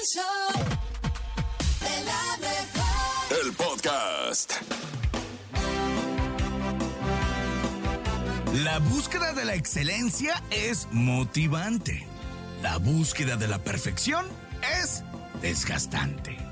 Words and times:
El 0.00 0.06
show 0.06 0.64
de 1.80 2.04
la 2.04 2.36
mejor. 2.38 3.44
El 3.44 3.52
podcast. 3.52 4.52
La 8.64 8.78
búsqueda 8.78 9.34
de 9.34 9.44
la 9.44 9.54
excelencia 9.56 10.42
es 10.50 10.88
motivante. 10.90 12.06
La 12.62 12.78
búsqueda 12.78 13.36
de 13.36 13.48
la 13.48 13.58
perfección 13.58 14.26
es 14.80 15.02
desgastante. 15.42 16.49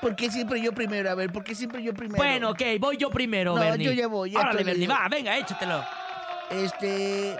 ¿Por 0.00 0.14
qué 0.16 0.30
siempre 0.30 0.60
yo 0.60 0.72
primero? 0.72 1.10
A 1.10 1.14
ver, 1.14 1.32
¿por 1.32 1.42
qué 1.44 1.54
siempre 1.54 1.82
yo 1.82 1.92
primero? 1.94 2.16
Bueno, 2.16 2.50
ok, 2.50 2.62
voy 2.78 2.96
yo 2.96 3.10
primero, 3.10 3.54
No, 3.54 3.60
Bernie. 3.60 3.86
yo 3.86 3.92
ya 3.92 4.06
voy, 4.06 4.30
ya 4.30 4.40
Órale, 4.40 4.62
Bernie, 4.64 4.86
va, 4.86 5.08
venga, 5.10 5.36
échatelo. 5.38 5.84
Este. 6.50 7.36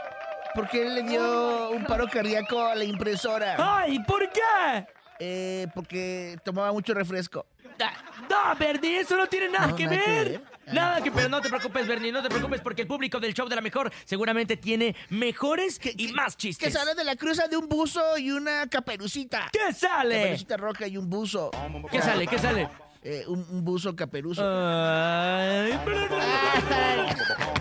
¿Por 0.55 0.69
qué 0.69 0.85
le 0.85 1.03
dio 1.03 1.71
un 1.71 1.85
paro 1.85 2.09
cardíaco 2.09 2.61
a 2.67 2.75
la 2.75 2.85
impresora? 2.85 3.57
¡Ay, 3.59 4.01
¿por 4.01 4.29
qué? 4.31 4.87
Eh, 5.21 5.67
porque 5.75 6.37
tomaba 6.45 6.73
mucho 6.73 6.95
refresco. 6.95 7.47
Ah, 7.81 7.93
No, 8.29 8.57
Bernie, 8.59 9.01
eso 9.01 9.17
no 9.17 9.27
tiene 9.29 9.51
nada, 9.51 9.69
No, 9.69 9.77
que, 9.77 9.85
nada 9.85 9.99
que 10.05 10.11
ver. 10.11 10.41
Nada 10.73 11.01
que 11.03 11.11
pero 11.11 11.29
no 11.29 11.41
te 11.41 11.49
preocupes, 11.49 11.87
Bernie, 11.87 12.13
no 12.13 12.23
te 12.23 12.29
preocupes 12.29 12.61
porque 12.61 12.83
el 12.83 12.89
público 12.89 13.19
del 13.21 13.35
show 13.35 13.49
de 13.49 13.55
la 13.57 13.61
mejor 13.63 13.93
seguramente 14.05 14.57
tiene 14.57 14.95
mejores 15.11 15.81
y 15.97 16.09
más 16.13 16.35
Que 16.37 16.41
chistes. 16.43 16.73
sale 16.73 16.95
de 16.95 17.05
la 17.05 17.17
cruza 17.17 17.49
de 17.49 17.57
un 17.57 17.69
buzo 17.69 18.19
y 18.19 18.31
una 18.31 18.67
caperucita. 18.69 19.49
¿Qué 19.53 19.73
sale? 19.73 20.17
Caperucita 20.17 20.57
roja 20.57 20.87
y 20.87 20.97
un 20.97 21.09
buzo. 21.09 21.51
¿Qué 21.91 22.03
sale? 22.03 22.27
¿Qué 22.27 22.39
sale? 22.39 22.69
Eh, 23.03 23.25
un, 23.29 23.47
un 23.51 23.65
buzo 23.65 23.95
caperuzo. 23.95 24.43
Ay, 24.45 25.73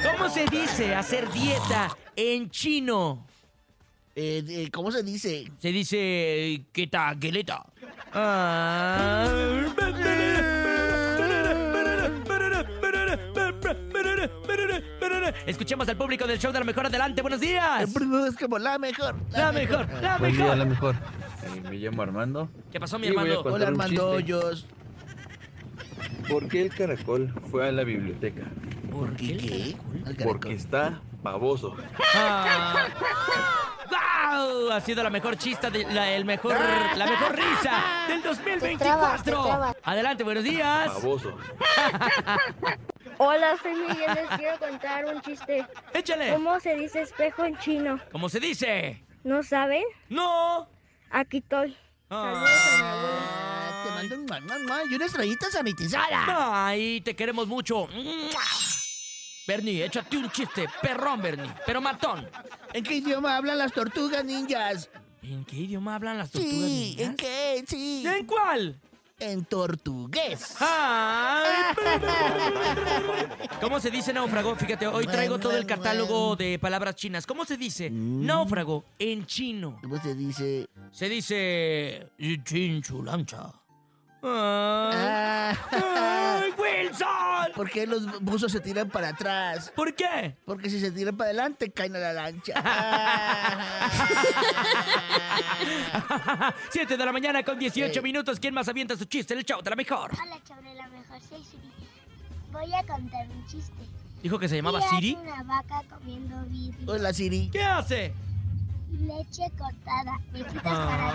¿Cómo 0.04 0.30
se 0.30 0.46
dice 0.46 0.96
hacer 0.96 1.32
dieta 1.32 1.96
en 2.16 2.50
chino? 2.50 3.26
Eh, 4.16 4.44
eh, 4.50 4.72
¿Cómo 4.72 4.92
se 4.92 5.04
dice? 5.04 5.50
Se 5.60 5.72
dice 5.72 6.64
quetaqueleta. 6.74 7.64
Escuchemos 15.48 15.88
al 15.88 15.96
público 15.96 16.28
del 16.28 16.38
show 16.40 16.52
de 16.52 16.60
la 16.60 16.66
mejor 16.66 16.88
adelante. 16.88 17.22
Buenos 17.22 17.40
días. 17.40 17.90
Es 17.90 18.38
como 18.38 18.60
la 18.60 18.78
mejor. 18.78 19.16
La 19.32 19.54
mejor, 19.54 19.88
la 20.02 20.18
Buen 20.18 20.36
día, 20.36 20.54
la 20.54 20.66
mejor. 20.66 20.94
mejor. 20.94 21.58
Eh, 21.58 21.62
me 21.70 21.78
llamo 21.78 22.02
Armando. 22.02 22.50
¿Qué 22.70 22.82
pasó, 22.82 23.00
mi 23.00 23.08
hermano? 23.08 23.40
Hola 23.46 23.68
Armando. 23.68 24.10
Hoyos. 24.10 24.68
¿Por 26.30 26.50
qué 26.50 26.64
el 26.64 26.76
caracol 26.76 27.34
fue 27.50 27.66
a 27.66 27.72
la 27.72 27.86
biblioteca? 27.86 28.42
¿Por 28.92 29.16
¿Qué? 29.16 29.38
¿Qué? 29.38 29.78
Porque 30.22 30.52
está 30.52 31.00
baboso. 31.24 31.78
Ah. 32.14 32.88
¡Guau! 33.90 34.72
Ha 34.72 34.82
sido 34.82 35.02
la 35.02 35.10
mejor 35.10 35.38
chista, 35.38 35.70
de, 35.70 35.86
la, 35.86 36.12
el 36.12 36.26
mejor, 36.26 36.58
la 36.98 37.06
mejor 37.06 37.34
risa 37.34 38.06
del 38.10 38.22
2024. 38.22 39.76
Adelante, 39.82 40.26
buenos 40.26 40.44
días. 40.44 40.88
Baboso. 40.94 41.38
Hola, 43.20 43.58
soy 43.62 43.74
Miguel, 43.74 44.14
les 44.14 44.30
quiero 44.38 44.60
contar 44.60 45.06
un 45.06 45.22
chiste. 45.22 45.66
Échale. 45.94 46.34
¿Cómo 46.34 46.60
se 46.60 46.76
dice 46.76 47.02
espejo 47.02 47.46
en 47.46 47.58
chino? 47.58 48.00
¿Cómo 48.12 48.30
se 48.30 48.40
dice? 48.40 49.04
¿No 49.24 49.42
saben? 49.44 49.84
No. 50.10 50.70
Aquí 51.10 51.38
estoy. 51.38 51.76
Saludos 52.10 52.50
a 52.50 52.78
mi 52.78 52.84
abuelo. 52.84 53.18
Ah, 53.20 53.84
te 53.86 53.92
mando 53.92 54.16
un 54.16 54.26
mua, 54.26 54.40
mua, 54.42 54.60
mua, 54.60 54.80
y 54.90 54.96
una 54.96 55.06
estrellita 55.06 55.50
sanitizada. 55.50 56.68
Ay, 56.68 57.02
te 57.02 57.16
queremos 57.16 57.48
mucho. 57.48 57.88
Bernie, 59.48 59.84
échate 59.86 60.18
un 60.18 60.30
chiste. 60.30 60.68
Perrón, 60.82 61.22
Bernie. 61.22 61.50
Pero 61.66 61.82
matón. 61.82 62.30
¿En 62.74 62.84
qué 62.84 62.96
idioma 62.96 63.36
hablan 63.38 63.58
las 63.58 63.72
tortugas 63.74 64.24
ninjas? 64.24 64.90
¿En 65.24 65.44
qué 65.46 65.56
idioma 65.56 65.96
hablan 65.96 66.18
las 66.20 66.30
tortugas 66.32 66.54
Sí, 66.54 66.96
ninjas? 66.98 67.08
¿en 67.10 67.16
qué? 67.16 67.64
Sí. 67.68 68.04
¿En 68.06 68.26
cuál? 68.26 68.80
En 69.20 69.46
tortugués. 69.46 70.56
Ay, 70.60 71.76
¿Cómo 73.62 73.80
se 73.80 73.90
dice 73.90 74.14
náufrago? 74.14 74.56
Fíjate, 74.56 74.86
hoy 74.86 75.08
traigo 75.08 75.40
todo 75.40 75.58
el 75.58 75.66
catálogo 75.66 76.36
de 76.36 76.60
palabras 76.60 76.96
chinas. 76.96 77.26
¿Cómo 77.26 77.44
se 77.44 77.58
dice 77.58 77.90
náufrago 77.90 78.84
en 79.00 79.26
chino? 79.26 79.80
¿Cómo 79.82 80.00
se 80.00 80.14
dice? 80.14 80.68
Se 80.92 81.10
dice 81.10 82.12
chin 82.44 82.84
chulancha. 82.84 83.52
Ay, 84.22 84.92
Ah, 84.94 85.54
ay, 85.72 86.52
Wilson. 86.84 87.52
¿Por 87.56 87.70
qué 87.70 87.88
los 87.88 88.22
buzos 88.22 88.52
se 88.52 88.60
tiran 88.60 88.90
para 88.90 89.10
atrás? 89.10 89.72
¿Por 89.76 89.94
qué? 89.96 90.36
Porque 90.46 90.70
si 90.70 90.80
se 90.80 90.92
tiran 90.92 91.16
para 91.18 91.30
adelante, 91.30 91.72
caen 91.72 91.96
a 91.96 92.00
la 92.00 92.14
lancha. 92.14 92.54
7 96.70 96.98
de 96.98 97.06
la 97.06 97.12
mañana 97.12 97.44
con 97.44 97.58
18 97.60 97.94
Sí. 97.94 98.02
minutos. 98.02 98.40
¿Quién 98.40 98.54
más 98.54 98.68
avienta 98.68 98.96
su 98.96 99.06
chiste? 99.06 99.34
El 99.34 99.44
show 99.46 99.62
de 99.62 99.70
la 99.70 99.76
mejor. 99.76 100.12
Hola, 100.14 100.38
sobre 100.48 100.74
la 100.76 100.88
mejor, 100.88 101.20
soy 101.30 101.44
Siri. 101.44 101.72
Voy 102.52 102.74
a 102.74 102.84
contar 102.84 103.28
un 103.30 103.46
chiste. 103.48 103.74
Dijo 104.22 104.40
que 104.40 104.48
se 104.50 104.56
llamaba 104.58 104.80
¿Qué 104.80 104.86
hace 104.86 104.96
Siri. 104.96 105.18
una 105.22 105.44
vaca 105.44 105.84
comiendo 105.90 106.44
vidrio? 106.46 106.92
Hola, 106.94 107.14
Siri. 107.14 107.50
¿Qué 107.52 107.64
hace? 107.64 108.14
Leche 108.90 109.52
cortada. 109.58 110.18
Besitos 110.32 110.62
para. 110.62 111.14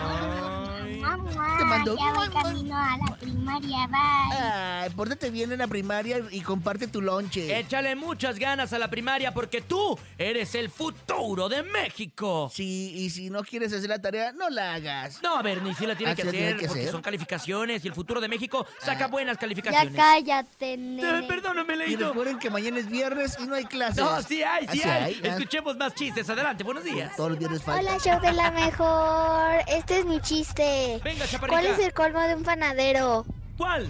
Te 1.59 1.65
mando. 1.65 1.97
Ya 1.97 2.13
voy 2.15 2.29
camino 2.29 2.77
a 2.77 2.97
la 2.99 3.17
primaria, 3.17 3.87
bye. 3.87 4.39
Ay, 4.39 4.91
pórtate 4.91 5.31
bien 5.31 5.51
en 5.53 5.59
la 5.59 5.67
primaria 5.67 6.21
y 6.31 6.41
comparte 6.43 6.87
tu 6.87 7.01
lonche. 7.01 7.59
Échale 7.59 7.97
muchas 7.97 8.39
ganas 8.39 8.73
a 8.73 8.79
la 8.79 8.89
primaria 8.89 9.33
porque 9.33 9.63
tú 9.63 9.99
eres 10.19 10.55
el 10.55 10.69
futuro 10.71 11.49
de 11.49 11.63
México. 11.63 12.51
Sí, 12.53 12.93
y 12.95 13.11
si 13.11 13.31
no 13.31 13.43
quieres 13.43 13.73
hacer 13.73 13.89
la 13.89 14.01
tarea, 14.01 14.33
no 14.33 14.49
la 14.51 14.75
hagas. 14.75 15.21
No, 15.23 15.43
Bernie, 15.43 15.75
sí 15.75 15.87
la 15.87 15.97
tiene 15.97 16.13
Ah, 16.13 16.15
que 16.15 16.23
hacer 16.23 16.35
tiene 16.35 16.57
que 16.57 16.67
porque 16.67 16.81
hacer. 16.81 16.93
son 16.93 17.03
calificaciones 17.03 17.85
y 17.85 17.89
el 17.89 17.95
futuro 17.95 18.21
de 18.21 18.29
México 18.29 18.67
saca 18.81 19.07
Ah. 19.07 19.09
buenas 19.09 19.37
Ya 19.37 19.41
calificaciones. 19.41 19.95
cállate, 19.97 20.75
Eh, 20.75 20.77
nene. 20.77 21.23
Perdóname, 21.27 21.75
Y 21.75 21.79
leído. 21.79 22.09
recuerden 22.09 22.39
que 22.39 22.51
mañana 22.51 22.79
es 22.79 22.89
viernes 22.89 23.37
y 23.41 23.47
no 23.47 23.55
hay 23.55 23.65
clases. 23.65 23.97
No, 24.05 24.21
sí 24.23 24.43
hay, 24.43 24.69
sí 24.69 24.83
Ah, 24.85 25.05
hay. 25.05 25.21
ah. 25.25 25.29
Escuchemos 25.29 25.77
más 25.77 25.95
chistes. 25.95 26.29
Adelante, 26.29 26.63
buenos 26.65 26.85
días. 26.85 27.17
Todos 27.17 27.31
los 27.31 27.39
viernes 27.39 27.62
falta. 27.63 27.81
Hola, 27.81 27.99
show 27.99 28.21
de 28.21 28.33
la 28.33 28.51
mejor. 28.51 29.63
Este 29.69 30.01
es 30.01 30.05
mi 30.07 30.21
chiste. 30.21 31.01
Venga, 31.03 31.27
chaparrita. 31.27 31.61
¿Cuál 31.61 31.67
es 31.67 31.79
el 31.79 31.93
colmo 31.95 32.21
de 32.21 32.35
un 32.35 32.43
panadero? 32.43 33.25
¿Cuál? 33.57 33.89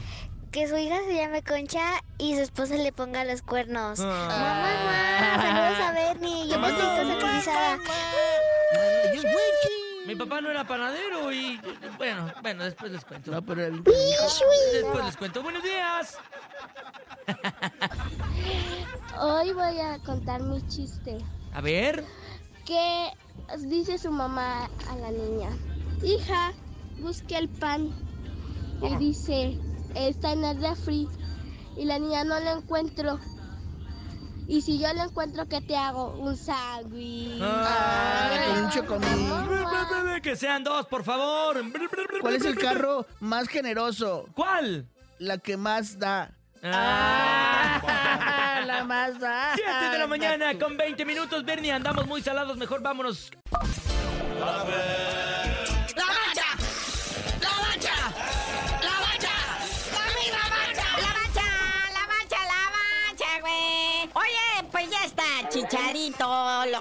Que 0.51 0.69
su 0.69 0.77
hija 0.77 0.99
se 1.07 1.15
llame 1.15 1.43
Concha 1.43 2.03
y 2.19 2.35
su 2.37 2.43
esposa 2.43 2.75
le 2.75 2.93
ponga 2.93 3.25
los 3.25 3.41
cuernos. 3.43 4.01
Ah. 4.01 4.05
Mamá, 4.29 4.73
mamá, 4.85 5.43
saludos 5.43 5.89
a 5.89 5.93
Bernie. 5.93 6.49
Yo 6.51 6.59
me 6.59 6.67
siento 6.69 6.97
salurizada. 6.97 7.79
Ay, 8.73 9.17
es 9.17 9.25
Wichi. 9.25 10.07
Mi 10.07 10.17
papá 10.17 10.41
no 10.41 10.51
era 10.51 10.67
panadero 10.67 11.33
y... 11.33 11.61
Bueno, 11.97 12.31
bueno, 12.43 12.65
después 12.65 12.91
les 12.93 13.05
cuento. 13.05 13.31
No, 13.31 13.41
pero 13.41 13.65
el- 13.65 13.83
Después 13.85 15.05
les 15.07 15.17
cuento. 15.17 15.43
Buenos 15.43 15.63
días. 15.63 16.19
Hoy 19.19 19.53
voy 19.53 19.79
a 19.81 19.99
contar 20.01 20.43
mi 20.43 20.61
chiste. 20.69 21.19
A 21.55 21.61
ver. 21.61 22.05
¿Qué 22.65 23.11
dice 23.59 23.99
su 23.99 24.11
mamá 24.11 24.69
a 24.89 24.97
la 24.97 25.11
niña? 25.11 25.51
Hija, 26.03 26.53
busque 27.01 27.37
el 27.37 27.49
pan. 27.49 27.91
Y 28.83 28.97
dice, 28.97 29.59
está 29.95 30.33
en 30.33 30.45
el 30.45 30.61
refri. 30.61 31.09
Y 31.77 31.85
la 31.85 31.99
niña 31.99 32.25
no 32.25 32.39
lo 32.41 32.59
encuentro. 32.59 33.19
Y 34.49 34.61
si 34.63 34.79
yo 34.79 34.93
lo 34.93 35.05
encuentro, 35.05 35.47
¿qué 35.47 35.61
te 35.61 35.77
hago? 35.77 36.15
Un 36.19 36.37
sándwich. 36.37 37.41
Ay, 37.41 38.49
con 38.49 38.65
un 38.65 38.71
chocomil. 38.71 39.29
Mamá. 39.29 40.21
Que 40.23 40.37
sean 40.37 40.63
dos, 40.63 40.87
por 40.87 41.03
favor. 41.05 41.63
¿Cuál 42.21 42.37
es 42.37 42.45
el 42.45 42.57
carro 42.57 43.07
más 43.21 43.49
generoso? 43.49 44.29
¿Cuál? 44.35 44.89
La 45.19 45.39
que 45.39 45.57
más 45.57 45.99
da. 45.99 46.37
Ah. 46.63 48.63
la 48.67 48.85
más 48.85 49.19
da. 49.19 49.53
7 49.55 49.91
de 49.91 49.99
la 49.99 50.07
mañana 50.07 50.59
con 50.59 50.77
20 50.77 51.05
minutos, 51.05 51.45
Bernie. 51.45 51.73
Andamos 51.73 52.07
muy 52.07 52.23
salados. 52.23 52.57
Mejor 52.57 52.83
vámonos. 52.83 53.31
¡La 54.39 54.65
mancha! 54.65 55.22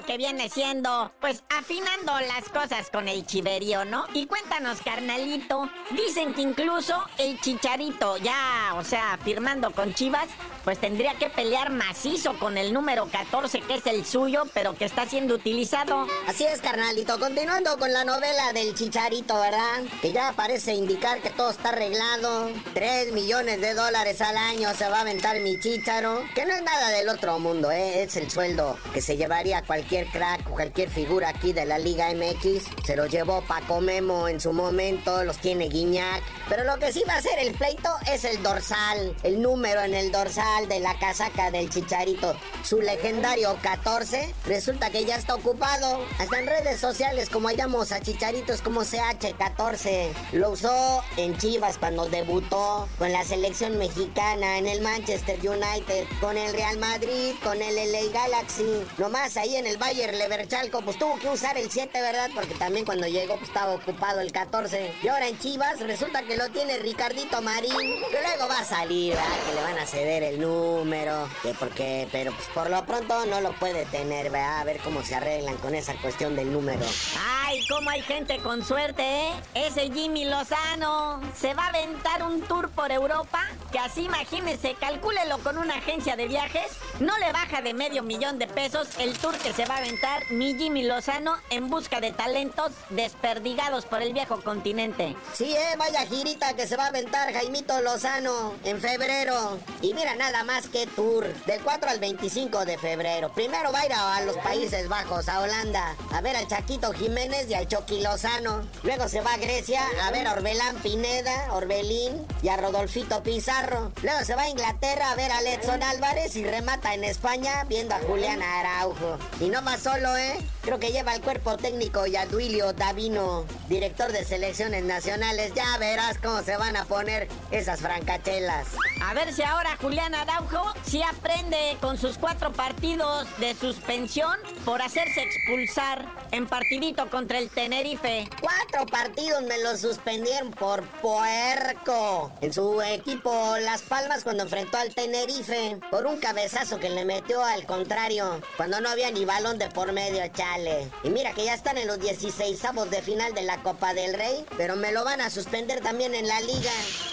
Que 0.04 0.18
viene 0.18 0.50
siendo, 0.50 1.12
pues 1.20 1.44
afinando 1.50 2.14
las 2.28 2.50
cosas 2.50 2.90
con 2.90 3.08
el 3.08 3.26
chiverío, 3.26 3.86
¿no? 3.86 4.06
Y 4.14 4.26
cuéntanos, 4.26 4.82
carnalito, 4.82 5.70
dicen 5.92 6.34
que 6.34 6.42
incluso 6.42 7.02
el 7.18 7.40
Chicharito, 7.42 8.18
ya, 8.18 8.74
o 8.76 8.84
sea, 8.84 9.20
firmando 9.24 9.72
con 9.72 9.94
Chivas, 9.94 10.28
pues 10.64 10.80
tendría 10.80 11.16
que 11.16 11.30
pelear 11.30 11.72
macizo 11.72 12.38
con 12.38 12.58
el 12.58 12.74
número 12.74 13.08
14, 13.08 13.62
que 13.62 13.76
es 13.76 13.86
el 13.88 14.06
suyo, 14.06 14.44
pero 14.54 14.76
que 14.76 14.86
está 14.86 15.06
siendo 15.08 15.36
utilizado. 15.36 16.08
Así 16.28 16.46
es, 16.46 16.62
carnalito. 16.62 17.20
Continuando 17.20 17.78
con 17.78 17.92
la 17.92 18.06
novela 18.06 18.54
del 18.54 18.76
chicharito, 18.76 19.40
¿verdad? 19.40 19.82
Que 20.02 20.12
ya 20.12 20.34
parece 20.34 20.74
indicar 20.74 21.22
que 21.22 21.30
todo 21.32 21.50
está 21.50 21.70
arreglado. 21.70 22.50
Tres 22.74 23.12
millones 23.12 23.60
de 23.62 23.74
dólares 23.74 24.22
al 24.22 24.38
año 24.38 24.74
se 24.76 24.88
va 24.88 25.00
a 25.00 25.02
aventar 25.02 25.40
mi 25.40 25.60
chicharo. 25.60 26.24
Que 26.36 26.46
no 26.46 26.54
es 26.54 26.62
nada 26.62 26.90
del 26.90 27.10
otro 27.10 27.40
mundo, 27.40 27.72
¿eh? 27.72 28.04
Es 28.04 28.16
el 28.18 28.30
sueldo 28.30 28.78
que 28.94 29.02
se 29.02 29.18
llevaría 29.18 29.64
cualquier 29.64 29.91
crack 30.00 30.50
o 30.50 30.52
cualquier 30.52 30.90
figura 30.90 31.30
aquí 31.30 31.54
de 31.54 31.66
la 31.66 31.78
Liga 31.78 32.08
MX. 32.14 32.86
Se 32.86 32.96
lo 32.96 33.06
llevó 33.08 33.42
Paco 33.42 33.82
Memo 33.82 34.28
en 34.28 34.40
su 34.40 34.54
momento, 34.54 35.24
los 35.24 35.38
tiene 35.38 35.68
Guiñac. 35.68 36.24
Pero 36.48 36.64
lo 36.64 36.78
que 36.80 36.94
sí 36.94 37.04
va 37.08 37.16
a 37.16 37.22
ser 37.22 37.40
el 37.40 37.54
pleito 37.54 37.90
es 38.12 38.24
el 38.24 38.42
dorsal. 38.42 39.16
El 39.24 39.42
número 39.42 39.82
en 39.82 39.94
el 39.94 40.12
dorsal 40.12 40.68
de 40.68 40.80
la 40.80 40.98
casaca 40.98 41.52
del 41.52 41.70
chicharito. 41.70 42.36
Su 42.64 42.82
legendario 42.82 43.58
14 43.62 44.34
resulta 44.46 44.90
que 44.90 45.06
ya 45.06 45.18
está 45.18 45.36
ocupado. 45.36 46.06
Hasta 46.20 46.40
en 46.40 46.48
redes 46.48 46.80
sociales 46.80 47.30
como 47.30 47.50
hallamos 47.50 47.92
a 47.92 48.00
chicharitos 48.00 48.62
como 48.62 48.82
CH14. 48.82 50.10
Lo 50.34 50.52
usó 50.52 51.04
en 51.18 51.38
Chivas 51.38 51.78
cuando 51.78 52.08
debutó 52.08 52.88
con 52.98 53.12
la 53.12 53.24
selección 53.24 53.78
mexicana, 53.78 54.58
en 54.58 54.68
el 54.68 54.82
Manchester 54.82 55.38
United, 55.40 56.06
con 56.20 56.38
el 56.38 56.54
Real 56.54 56.78
Madrid, 56.78 57.34
con 57.44 57.62
el 57.62 57.76
LA 57.92 58.12
Galaxy. 58.14 58.86
Nomás 58.98 59.38
ahí 59.38 59.56
en 59.56 59.68
el 59.68 59.78
Bayer 59.82 60.14
Leverchalco 60.14 60.84
pues 60.84 61.00
tuvo 61.00 61.18
que 61.18 61.28
usar 61.28 61.58
el 61.58 61.72
7, 61.72 62.00
¿verdad? 62.00 62.30
Porque 62.36 62.54
también 62.54 62.86
cuando 62.86 63.08
llegó 63.08 63.36
pues, 63.38 63.48
estaba 63.48 63.74
ocupado 63.74 64.20
el 64.20 64.32
14. 64.32 64.94
Y 65.02 65.08
ahora 65.08 65.28
en 65.28 65.40
Chivas 65.40 65.80
resulta 65.80 66.22
que 66.22 66.38
lo 66.38 66.48
tiene 66.50 66.78
Ricardito 66.78 67.42
Marín. 67.42 67.72
Luego 67.74 68.48
va 68.48 68.60
a 68.60 68.64
salir, 68.64 69.16
¿verdad? 69.16 69.46
Que 69.48 69.56
le 69.56 69.62
van 69.64 69.80
a 69.80 69.88
ceder 69.88 70.22
el 70.22 70.40
número. 70.40 71.28
Que 71.42 71.56
porque, 71.56 72.08
pero 72.12 72.32
pues 72.32 72.48
por 72.50 72.70
lo 72.70 72.86
pronto 72.86 73.26
no 73.26 73.42
lo 73.42 73.54
puede 73.54 73.86
tener, 73.86 74.30
¿verdad? 74.30 74.60
A 74.60 74.64
ver 74.66 74.78
cómo 74.82 75.02
se 75.04 75.16
arreglan 75.16 75.58
con 75.58 75.74
esa 75.74 75.96
cuestión 75.96 76.36
del 76.36 76.54
número. 76.54 76.86
Ay, 77.18 77.66
cómo 77.68 77.90
hay 77.90 78.04
gente 78.04 78.38
con 78.38 78.64
suerte, 78.64 79.02
¿eh? 79.02 79.32
Ese 79.56 79.92
Jimmy 79.92 80.26
Lozano 80.26 81.22
se 81.36 81.56
va 81.56 81.66
a 81.66 81.70
aventar 81.70 82.22
un 82.22 82.42
tour 82.42 82.70
por 82.70 82.92
Europa, 82.92 83.48
que 83.72 83.80
así 83.80 84.04
imagínese, 84.04 84.76
calcúlelo 84.76 85.40
con 85.40 85.58
una 85.58 85.74
agencia 85.78 86.16
de 86.16 86.28
viajes, 86.28 86.68
no 87.00 87.18
le 87.18 87.32
baja 87.32 87.64
de 87.64 87.74
medio 87.74 88.04
millón 88.04 88.38
de 88.38 88.46
pesos 88.46 88.88
el 89.00 89.18
tour 89.18 89.36
que 89.40 89.52
se 89.54 89.66
va 89.66 89.71
a 89.76 89.78
aventar 89.78 90.30
mi 90.32 90.56
Jimmy 90.56 90.84
Lozano 90.84 91.38
en 91.50 91.70
busca 91.70 92.02
de 92.02 92.12
talentos 92.12 92.72
desperdigados 92.90 93.86
por 93.86 94.02
el 94.02 94.14
viejo 94.14 94.42
continente. 94.42 95.16
Sí, 95.34 95.54
eh, 95.54 95.76
vaya 95.78 96.06
girita 96.06 96.56
que 96.56 96.68
se 96.68 96.76
va 96.76 96.86
a 96.86 96.88
aventar 96.88 97.32
Jaimito 97.34 97.80
Lozano 97.82 98.54
en 98.64 98.80
febrero. 98.80 99.60
Y 99.82 99.94
mira 99.94 100.16
nada 100.16 100.44
más 100.44 100.68
que 100.68 100.88
tour, 100.88 101.26
del 101.46 101.62
4 101.62 101.90
al 101.90 102.00
25 102.00 102.66
de 102.66 102.78
febrero. 102.78 103.32
Primero 103.34 103.72
va 103.72 103.82
a 103.82 103.86
ir 103.86 103.94
a, 103.94 104.22
los 104.22 104.38
Países 104.38 104.90
Bajos, 104.90 105.30
a 105.30 105.42
Holanda, 105.42 105.96
a 106.12 106.22
ver 106.22 106.36
al 106.36 106.48
Chaquito 106.48 106.92
Jiménez 106.94 107.50
y 107.50 107.54
al 107.54 107.68
Chucky 107.68 108.02
Lozano. 108.02 108.68
Luego 108.84 109.08
se 109.08 109.22
va 109.22 109.34
a 109.34 109.38
Grecia 109.38 109.82
a 110.04 110.12
ver 110.12 110.28
a 110.28 110.34
Orbelán 110.34 110.78
Pineda, 110.78 111.54
Orbelín 111.54 112.26
y 112.42 112.50
a 112.50 112.58
Rodolfito 112.58 113.22
Pizarro. 113.24 113.92
Luego 114.02 114.24
se 114.26 114.36
va 114.36 114.44
a 114.44 114.50
Inglaterra 114.50 115.12
a 115.12 115.16
ver 115.16 115.32
a 115.32 115.42
Edson 115.42 115.84
Álvarez 115.84 116.36
y 116.36 116.46
remata 116.46 116.94
en 116.94 117.04
España 117.04 117.66
viendo 117.68 117.96
a 117.96 118.00
Julián 118.00 118.42
Araujo. 118.42 119.18
No 119.52 119.62
va 119.64 119.78
solo, 119.78 120.16
¿eh? 120.16 120.38
Creo 120.62 120.80
que 120.80 120.92
lleva 120.92 121.14
el 121.14 121.22
cuerpo 121.22 121.58
técnico 121.58 122.06
a 122.18 122.26
Duilio 122.26 122.72
Davino, 122.72 123.46
director 123.68 124.12
de 124.12 124.24
selecciones 124.24 124.84
nacionales. 124.86 125.54
Ya 125.54 125.78
verás 125.78 126.18
cómo 126.20 126.42
se 126.42 126.56
van 126.56 126.78
a 126.78 126.86
poner 126.86 127.28
esas 127.52 127.82
francachelas. 127.82 128.68
A 129.04 129.14
ver 129.14 129.34
si 129.34 129.44
ahora 129.44 129.78
Julián 129.82 130.16
Araujo 130.16 130.74
sí 130.86 131.02
aprende 131.04 131.78
con 131.82 131.98
sus 131.98 132.18
cuatro 132.18 132.54
partidos 132.54 133.28
de 133.40 133.54
suspensión 133.54 134.38
por 134.64 134.82
hacerse 134.82 135.22
expulsar 135.22 136.21
en 136.32 136.48
partidito 136.48 137.10
contra 137.10 137.38
el 137.38 137.50
Tenerife. 137.50 138.28
Cuatro 138.40 138.86
partidos 138.86 139.44
me 139.44 139.62
los 139.62 139.82
suspendieron 139.82 140.52
por 140.52 140.84
puerco. 141.02 142.32
En 142.42 142.54
su 142.54 142.82
equipo 142.82 143.56
Las 143.60 143.82
Palmas 143.82 144.24
cuando 144.24 144.44
enfrentó 144.44 144.78
al 144.78 144.94
Tenerife. 144.94 145.78
Por 145.90 146.06
un 146.06 146.20
cabezazo 146.20 146.80
que 146.80 146.90
le 146.90 147.06
metió 147.06 147.44
al 147.44 147.66
contrario. 147.66 148.42
Cuando 148.58 148.80
no 148.82 148.90
había 148.90 149.12
ni 149.12 149.26
balón 149.26 149.58
de 149.58 149.70
por 149.70 149.92
medio, 149.92 150.22
chale. 150.34 150.90
Y 151.04 151.10
mira 151.10 151.34
que 151.34 151.46
ya 151.46 151.54
están 151.54 151.78
en 151.78 151.88
los 151.88 152.00
16 152.00 152.62
de 152.90 153.02
final 153.02 153.34
de 153.34 153.42
la 153.42 153.62
Copa 153.62 153.94
del 153.94 154.14
Rey. 154.14 154.46
Pero 154.58 154.76
me 154.76 154.92
lo 154.92 155.04
van 155.04 155.22
a 155.22 155.30
suspender 155.30 155.82
también 155.82 156.16
en 156.16 156.28
la 156.28 156.40
liga. 156.42 156.72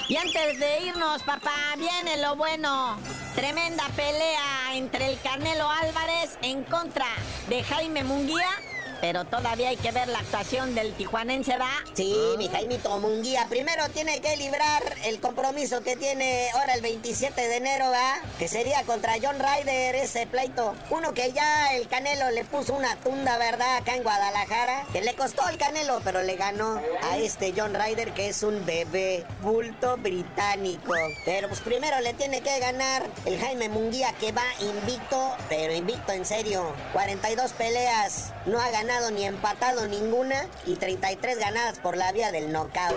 Y 0.09 0.17
antes 0.17 0.59
de 0.59 0.87
irnos, 0.87 1.23
papá, 1.23 1.75
viene 1.77 2.23
lo 2.23 2.37
bueno. 2.37 2.99
Tremenda 3.35 3.85
pelea 3.97 4.75
entre 4.75 5.13
el 5.13 5.21
Canelo 5.21 5.69
Álvarez 5.69 6.39
en 6.43 6.65
contra 6.65 7.07
de 7.49 7.63
Jaime 7.63 8.05
Munguía. 8.05 8.49
Pero 9.01 9.25
todavía 9.25 9.69
hay 9.69 9.77
que 9.77 9.93
ver 9.93 10.09
la 10.09 10.19
actuación 10.19 10.75
del 10.75 10.93
tijuanense, 10.95 11.57
¿va? 11.57 11.71
Sí, 11.95 12.17
mi 12.37 12.49
Jaimito 12.49 12.99
Munguía. 12.99 13.47
Primero 13.49 13.89
tiene 13.91 14.21
que 14.21 14.37
librar 14.37 14.83
el 15.05 15.21
compromiso 15.21 15.83
que 15.83 15.97
tiene 15.97 16.51
ahora 16.51 16.75
el 16.75 16.83
27 16.83 17.41
de 17.41 17.57
enero, 17.57 17.91
¿va? 17.91 18.21
Que 18.39 18.49
sería 18.49 18.83
contra 18.83 19.15
John 19.23 19.37
Ryder 19.39 19.95
ese 19.95 20.27
pleito. 20.27 20.75
Uno 20.91 21.15
que 21.15 21.33
ya 21.33 21.75
el 21.75 21.87
Canelo 21.87 22.31
le 22.33 22.45
puso 22.45 22.75
una 22.75 22.97
tunda, 22.97 23.39
¿verdad? 23.39 23.77
Acá 23.77 23.95
en 23.95 24.03
Guadalajara. 24.03 24.87
Que 24.93 25.01
le 25.01 25.15
costó 25.15 25.49
el 25.49 25.59
Canelo, 25.59 26.01
pero 26.03 26.23
le 26.23 26.35
ganó 26.35 26.81
a 27.09 27.19
este 27.19 27.55
John 27.57 27.75
Ryder 27.75 28.13
que 28.13 28.29
es 28.29 28.43
un 28.43 28.67
bebé 28.67 29.25
bulto 29.43 29.97
británico. 29.97 30.95
Pero 31.25 31.49
pues 31.49 31.61
primero 31.61 32.01
le 32.01 32.15
tiene 32.15 32.41
que 32.41 32.59
ganar 32.59 33.07
el 33.27 33.39
Jaime 33.39 33.69
Munguía 33.69 34.13
que 34.19 34.33
va 34.33 34.45
invicto, 34.61 35.37
pero 35.49 35.73
invicto 35.73 36.13
en 36.13 36.27
serio. 36.27 36.73
42 36.93 37.53
peleas, 37.53 38.33
no 38.47 38.61
ha 38.61 38.71
ganado 38.71 38.88
ni 39.13 39.25
empatado 39.27 39.87
ninguna 39.87 40.47
y 40.65 40.77
33 40.77 41.39
ganadas 41.39 41.79
por 41.79 41.97
la 41.97 42.11
vía 42.11 42.33
del 42.33 42.51
knockout. 42.51 42.97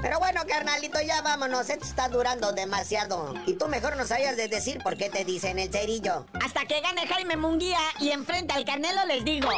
Pero 0.00 0.18
bueno, 0.18 0.40
carnalito, 0.48 1.00
ya 1.02 1.20
vámonos. 1.20 1.68
Esto 1.68 1.84
está 1.84 2.08
durando 2.08 2.52
demasiado. 2.52 3.34
Y 3.46 3.54
tú 3.54 3.68
mejor 3.68 3.96
nos 3.96 4.10
hayas 4.10 4.36
de 4.36 4.48
decir 4.48 4.82
por 4.82 4.96
qué 4.96 5.10
te 5.10 5.24
dicen 5.26 5.58
el 5.58 5.70
cerillo. 5.70 6.26
Hasta 6.42 6.64
que 6.64 6.80
gane 6.80 7.06
Jaime 7.06 7.36
Munguía 7.36 7.78
y 8.00 8.10
enfrente 8.10 8.54
al 8.54 8.64
Canelo 8.64 9.04
les 9.06 9.22
digo. 9.24 9.50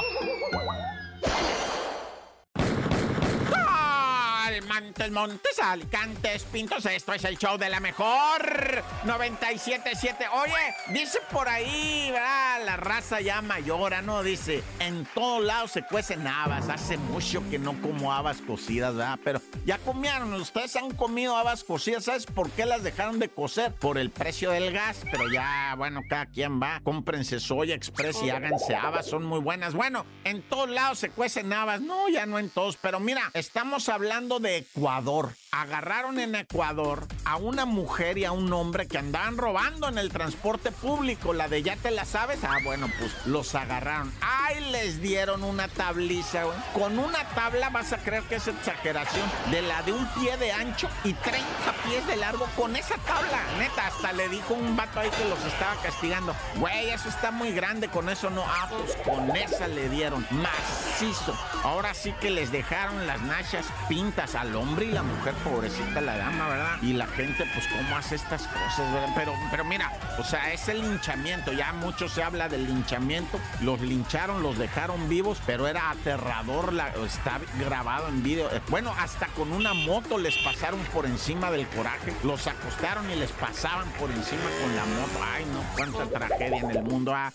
Montes, 4.80 5.10
Montes, 5.10 5.58
Alicantes, 5.60 6.44
Pintos. 6.44 6.86
Esto 6.86 7.12
es 7.12 7.24
el 7.24 7.36
show 7.36 7.58
de 7.58 7.68
la 7.68 7.80
mejor 7.80 8.84
977. 9.04 10.26
Oye, 10.32 10.52
dice 10.92 11.18
por 11.32 11.48
ahí, 11.48 12.10
¿verdad? 12.12 12.64
La 12.64 12.76
raza 12.76 13.20
ya 13.20 13.42
mayora, 13.42 14.02
¿no? 14.02 14.22
Dice, 14.22 14.62
en 14.78 15.04
todos 15.14 15.44
lados 15.44 15.72
se 15.72 15.82
cuecen 15.82 16.28
habas. 16.28 16.68
Hace 16.68 16.96
mucho 16.96 17.42
que 17.50 17.58
no 17.58 17.80
como 17.82 18.12
habas 18.12 18.40
cocidas, 18.40 18.94
¿verdad? 18.94 19.18
Pero 19.24 19.42
ya 19.66 19.78
comieron, 19.78 20.32
ustedes 20.34 20.76
han 20.76 20.92
comido 20.92 21.36
habas 21.36 21.64
cocidas. 21.64 22.04
¿Sabes 22.04 22.26
por 22.26 22.48
qué 22.50 22.64
las 22.64 22.84
dejaron 22.84 23.18
de 23.18 23.28
cocer? 23.28 23.72
Por 23.74 23.98
el 23.98 24.10
precio 24.10 24.52
del 24.52 24.70
gas. 24.72 25.00
Pero 25.10 25.28
ya, 25.28 25.74
bueno, 25.76 26.02
cada 26.08 26.26
quien 26.26 26.62
va. 26.62 26.80
Cómprense 26.84 27.40
soya 27.40 27.74
express 27.74 28.22
y 28.22 28.30
háganse 28.30 28.76
habas. 28.76 29.06
Son 29.06 29.24
muy 29.24 29.40
buenas. 29.40 29.74
Bueno, 29.74 30.06
en 30.22 30.40
todos 30.42 30.70
lados 30.70 31.00
se 31.00 31.10
cuecen 31.10 31.52
habas. 31.52 31.80
No, 31.80 32.08
ya 32.08 32.26
no 32.26 32.38
en 32.38 32.48
todos. 32.48 32.76
Pero 32.76 33.00
mira, 33.00 33.28
estamos 33.34 33.88
hablando 33.88 34.38
de 34.38 34.67
Ecuador. 34.76 35.34
Agarraron 35.50 36.20
en 36.20 36.34
Ecuador 36.34 37.06
a 37.24 37.36
una 37.36 37.64
mujer 37.64 38.18
y 38.18 38.26
a 38.26 38.32
un 38.32 38.52
hombre 38.52 38.86
que 38.86 38.98
andaban 38.98 39.38
robando 39.38 39.88
en 39.88 39.96
el 39.96 40.10
transporte 40.10 40.72
público. 40.72 41.32
La 41.32 41.48
de 41.48 41.62
ya 41.62 41.74
te 41.76 41.90
la 41.90 42.04
sabes. 42.04 42.40
Ah, 42.44 42.58
bueno, 42.64 42.90
pues 42.98 43.26
los 43.26 43.54
agarraron. 43.54 44.12
Ay, 44.20 44.60
les 44.70 45.00
dieron 45.00 45.42
una 45.44 45.66
tabliza, 45.68 46.44
güey. 46.44 46.58
Con 46.74 46.98
una 46.98 47.24
tabla 47.30 47.70
vas 47.70 47.94
a 47.94 47.98
creer 47.98 48.24
que 48.24 48.36
es 48.36 48.46
exageración. 48.46 49.26
De 49.50 49.62
la 49.62 49.82
de 49.82 49.92
un 49.92 50.06
pie 50.08 50.36
de 50.36 50.52
ancho 50.52 50.88
y 51.02 51.14
30 51.14 51.46
pies 51.86 52.06
de 52.06 52.16
largo. 52.16 52.46
Con 52.54 52.76
esa 52.76 52.96
tabla, 52.98 53.40
neta, 53.58 53.86
hasta 53.86 54.12
le 54.12 54.28
dijo 54.28 54.52
un 54.52 54.76
vato 54.76 55.00
ahí 55.00 55.10
que 55.10 55.28
los 55.30 55.42
estaba 55.46 55.76
castigando. 55.82 56.36
Güey, 56.56 56.90
eso 56.90 57.08
está 57.08 57.30
muy 57.30 57.52
grande. 57.52 57.88
Con 57.88 58.10
eso 58.10 58.28
no. 58.28 58.44
Ah, 58.46 58.68
pues 58.70 58.96
con 58.96 59.34
esa 59.34 59.66
le 59.66 59.88
dieron. 59.88 60.26
Macizo. 60.30 61.34
Ahora 61.62 61.94
sí 61.94 62.12
que 62.20 62.28
les 62.28 62.52
dejaron 62.52 63.06
las 63.06 63.20
nachas 63.22 63.64
pintas 63.88 64.34
al 64.34 64.54
hombre 64.54 64.84
y 64.86 64.92
la 64.92 65.02
mujer, 65.02 65.34
pobrecita 65.38 66.00
la 66.00 66.16
dama, 66.16 66.48
¿verdad? 66.48 66.76
Y 66.82 66.92
la 66.92 67.06
gente, 67.06 67.44
pues, 67.54 67.66
¿cómo 67.68 67.96
hace 67.96 68.16
estas 68.16 68.46
cosas, 68.46 68.92
verdad? 68.92 69.12
Pero, 69.14 69.32
pero 69.50 69.64
mira, 69.64 69.92
o 70.18 70.24
sea, 70.24 70.52
es 70.52 70.68
el 70.68 70.80
linchamiento. 70.80 71.52
Ya 71.52 71.72
mucho 71.72 72.08
se 72.08 72.22
habla 72.22 72.48
del 72.48 72.66
linchamiento. 72.66 73.38
Los 73.60 73.80
lincharon, 73.80 74.42
los 74.42 74.58
dejaron 74.58 75.08
vivos, 75.08 75.40
pero 75.46 75.66
era 75.66 75.90
aterrador. 75.90 76.72
Está 77.04 77.40
grabado 77.58 78.08
en 78.08 78.22
video. 78.22 78.48
Bueno, 78.68 78.94
hasta 78.98 79.26
con 79.28 79.52
una 79.52 79.74
moto 79.74 80.18
les 80.18 80.36
pasaron 80.38 80.80
por 80.92 81.06
encima 81.06 81.50
del 81.50 81.66
coraje. 81.68 82.12
Los 82.24 82.46
acostaron 82.46 83.10
y 83.10 83.16
les 83.16 83.30
pasaban 83.32 83.88
por 83.92 84.10
encima 84.10 84.42
con 84.62 84.76
la 84.76 84.84
moto. 84.84 85.18
Ay, 85.34 85.44
no, 85.46 85.62
cuánta 85.76 86.18
tragedia 86.18 86.58
en 86.58 86.70
el 86.70 86.82
mundo. 86.82 87.12
Ah. 87.14 87.32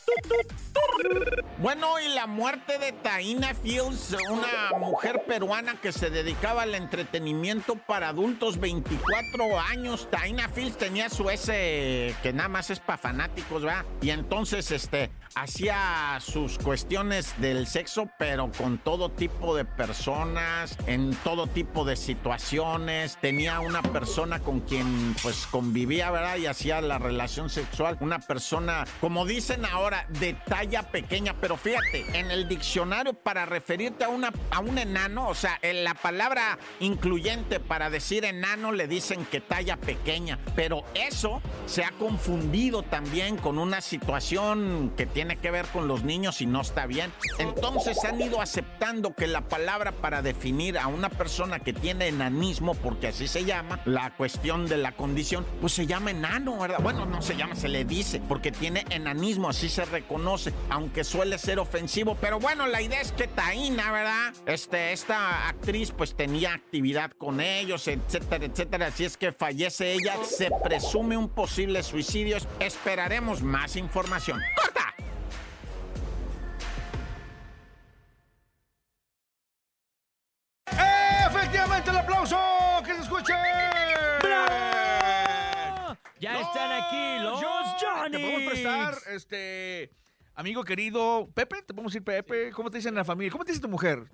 Bueno, 1.58 2.00
y 2.00 2.10
la 2.10 2.28
muerte 2.28 2.78
de 2.78 2.92
Taina 2.92 3.54
Fields, 3.54 4.16
una 4.30 4.78
mujer 4.80 5.24
peruana 5.26 5.80
que 5.80 5.92
se 5.92 6.10
dedicaba 6.10 6.64
al 6.64 6.76
entretenimiento 6.76 7.76
adultos, 8.02 8.60
24 8.60 9.60
años. 9.60 10.08
Taina 10.10 10.50
Fields 10.50 10.78
tenía 10.78 11.10
su 11.10 11.30
ese 11.30 12.16
que 12.24 12.34
nada 12.34 12.50
más 12.50 12.70
es 12.70 12.80
para 12.80 12.98
fanáticos, 12.98 13.62
¿verdad? 13.62 13.86
Y 14.02 14.10
entonces, 14.10 14.72
este, 14.72 15.12
hacía 15.36 16.20
sus 16.20 16.58
cuestiones 16.58 17.34
del 17.40 17.68
sexo, 17.68 18.10
pero 18.18 18.52
con 18.52 18.78
todo 18.78 19.10
tipo 19.10 19.56
de 19.56 19.66
personas, 19.66 20.78
en 20.88 21.16
todo 21.24 21.48
tipo 21.48 21.86
de 21.86 21.96
situaciones. 21.96 23.18
Tenía 23.22 23.60
una 23.60 23.82
persona 23.82 24.40
con 24.40 24.62
quien, 24.62 25.16
pues, 25.22 25.48
convivía, 25.48 26.12
¿verdad? 26.12 26.38
Y 26.38 26.46
hacía 26.46 26.82
la 26.82 27.00
relación 27.00 27.50
sexual. 27.50 27.98
Una 28.00 28.20
persona, 28.20 28.86
como 29.02 29.26
dicen 29.26 29.66
ahora, 29.66 30.06
de 30.10 30.34
talla 30.34 30.84
pequeña, 30.84 31.36
pero 31.40 31.58
fíjate, 31.58 32.06
en 32.14 32.32
el 32.32 32.48
diccionario 32.48 33.14
para 33.14 33.46
referirte 33.46 34.04
a, 34.04 34.10
una, 34.10 34.32
a 34.52 34.60
un 34.60 34.78
enano, 34.78 35.28
o 35.30 35.36
sea, 35.36 35.58
en 35.62 35.84
la 35.84 35.94
palabra 35.94 36.58
incluyente 36.80 37.60
para 37.60 37.90
decir 37.90 38.26
enano 38.26 38.72
le 38.72 38.88
dicen 38.88 39.26
que 39.26 39.42
talla 39.42 39.78
pequeña, 39.78 40.40
pero 40.56 40.84
eso 40.94 41.42
se 41.66 41.84
ha 41.84 41.92
confundido 41.92 42.84
también 42.84 43.38
con 43.38 43.58
una 43.58 43.82
situación 43.82 44.94
que 44.96 45.06
tiene 45.06 45.23
que 45.24 45.52
ver 45.52 45.66
con 45.68 45.88
los 45.88 46.04
niños 46.04 46.42
y 46.42 46.46
no 46.46 46.62
está 46.62 46.86
bien. 46.86 47.12
Entonces 47.40 48.04
han 48.04 48.22
ido 48.22 48.42
aceptando 48.42 49.16
que 49.16 49.28
la 49.28 49.42
palabra 49.42 49.92
para 49.92 50.22
definir 50.22 50.78
a 50.78 50.88
una 50.88 51.10
persona 51.10 51.60
que 51.60 51.74
tiene 51.74 52.08
enanismo, 52.08 52.76
porque 52.76 53.08
así 53.08 53.28
se 53.28 53.46
llama, 53.46 53.80
la 53.86 54.16
cuestión 54.16 54.68
de 54.68 54.78
la 54.78 54.92
condición, 54.92 55.46
pues 55.62 55.74
se 55.74 55.86
llama 55.86 56.12
enano, 56.12 56.60
¿verdad? 56.60 56.80
Bueno, 56.82 57.06
no 57.06 57.22
se 57.22 57.36
llama, 57.36 57.56
se 57.56 57.70
le 57.70 57.86
dice, 57.86 58.22
porque 58.28 58.52
tiene 58.52 58.86
enanismo, 58.90 59.50
así 59.50 59.70
se 59.70 59.86
reconoce, 59.86 60.54
aunque 60.70 61.04
suele 61.04 61.38
ser 61.38 61.60
ofensivo, 61.60 62.16
pero 62.20 62.40
bueno, 62.40 62.68
la 62.68 62.82
idea 62.82 63.02
es 63.02 63.12
que 63.12 63.28
Taina, 63.28 63.92
¿verdad? 63.92 64.34
Este, 64.46 64.94
esta 64.94 65.48
actriz 65.48 65.92
pues 65.92 66.16
tenía 66.16 66.54
actividad 66.54 67.12
con 67.12 67.42
ellos, 67.42 67.88
etcétera, 67.88 68.46
etcétera, 68.46 68.88
así 68.88 69.06
es 69.06 69.18
que 69.18 69.32
fallece 69.32 69.94
ella, 69.94 70.16
se 70.24 70.50
presume 70.64 71.18
un 71.18 71.30
posible 71.30 71.84
suicidio, 71.84 72.38
esperaremos 72.60 73.42
más 73.42 73.76
información. 73.76 74.42
¡Corta! 74.56 74.93
¡Efectivamente 81.54 81.92
el 81.92 81.98
aplauso! 81.98 82.38
¡Que 82.84 82.96
se 82.96 83.02
escuche! 83.02 83.34
Ya 86.20 86.40
están 86.40 86.72
aquí 86.72 87.20
los 87.24 87.40
Johnny. 87.44 88.12
Te 88.12 88.20
podemos 88.20 88.52
prestar, 88.52 88.96
este, 89.12 89.92
amigo 90.34 90.64
querido, 90.64 91.30
Pepe, 91.36 91.58
te 91.62 91.74
podemos 91.76 91.94
decir 91.94 92.04
Pepe, 92.04 92.52
¿cómo 92.54 92.72
te 92.72 92.78
dicen 92.80 92.90
en 92.94 92.96
la 92.96 93.06
familia? 93.06 93.32
¿Cómo 93.32 93.46
te 93.46 93.52
dice 93.52 93.62
tu 93.62 93.70
mujer? 93.70 94.10